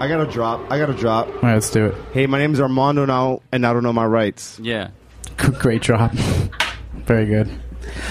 [0.00, 0.70] I got to drop.
[0.70, 1.28] I got to drop.
[1.28, 1.94] All right, let's do it.
[2.12, 4.58] Hey, my name is Armando now, and I don't know my rights.
[4.60, 4.90] Yeah.
[5.36, 6.12] Great drop.
[7.06, 7.50] Very good.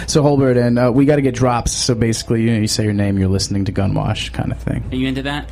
[0.08, 1.72] So Holbert, and uh, we got to get drops.
[1.72, 4.84] So basically, you know, you say your name, you're listening to Gunwash, kind of thing.
[4.92, 5.50] Are you into that?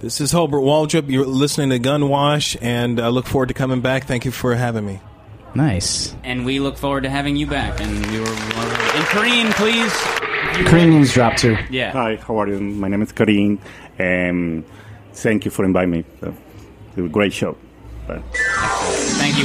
[0.00, 1.10] This is Holbert Waldrop.
[1.10, 4.04] You're listening to Gunwash, and I look forward to coming back.
[4.04, 5.00] Thank you for having me.
[5.54, 6.14] Nice.
[6.22, 7.80] And we look forward to having you back.
[7.80, 8.26] And we were.
[8.28, 9.92] And Kareem, please.
[10.66, 11.56] Kareem needs drop too.
[11.70, 11.92] Yeah.
[11.92, 12.60] Hi, how are you?
[12.60, 13.58] My name is Kareem,
[13.98, 14.64] and
[15.12, 16.04] thank you for inviting me.
[16.22, 16.32] Uh,
[16.96, 17.56] it was a great show.
[18.08, 18.22] Bye.
[18.32, 19.44] Thank you.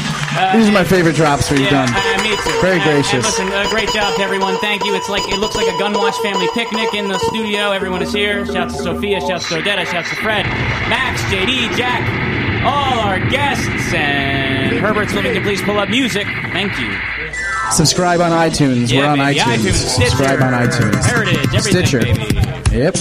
[0.58, 1.90] These are my favorite drops we've yeah, done.
[1.92, 2.62] Uh, me too.
[2.62, 3.14] Very And- gracious.
[3.14, 4.58] And listen, uh, great job to everyone.
[4.58, 4.96] Thank you.
[4.96, 7.72] It's like it looks like a Gunwash family picnic in the studio.
[7.72, 8.46] Everyone is here.
[8.46, 9.20] Shouts to Sophia.
[9.22, 9.86] Shouts to Odetta.
[9.86, 10.46] Shouts to Fred,
[10.90, 12.02] Max, JD, Jack,
[12.66, 15.42] all our guests, and Herbert's living.
[15.44, 16.26] Please pull up music.
[16.52, 16.92] Thank you.
[17.72, 18.92] Subscribe on iTunes.
[18.92, 19.40] Yeah, We're on baby.
[19.40, 19.58] iTunes.
[19.58, 21.04] iTunes, Subscribe on iTunes.
[21.06, 22.00] Heritage, everything, Stitcher.
[22.02, 22.78] baby.
[22.78, 22.96] Yep.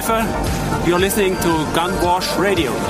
[0.00, 0.88] Pfeiffer.
[0.88, 2.87] You're listening to Gunwash Radio.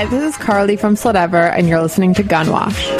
[0.00, 2.99] Hi, this is Carly from Slidever, and you're listening to Gunwash.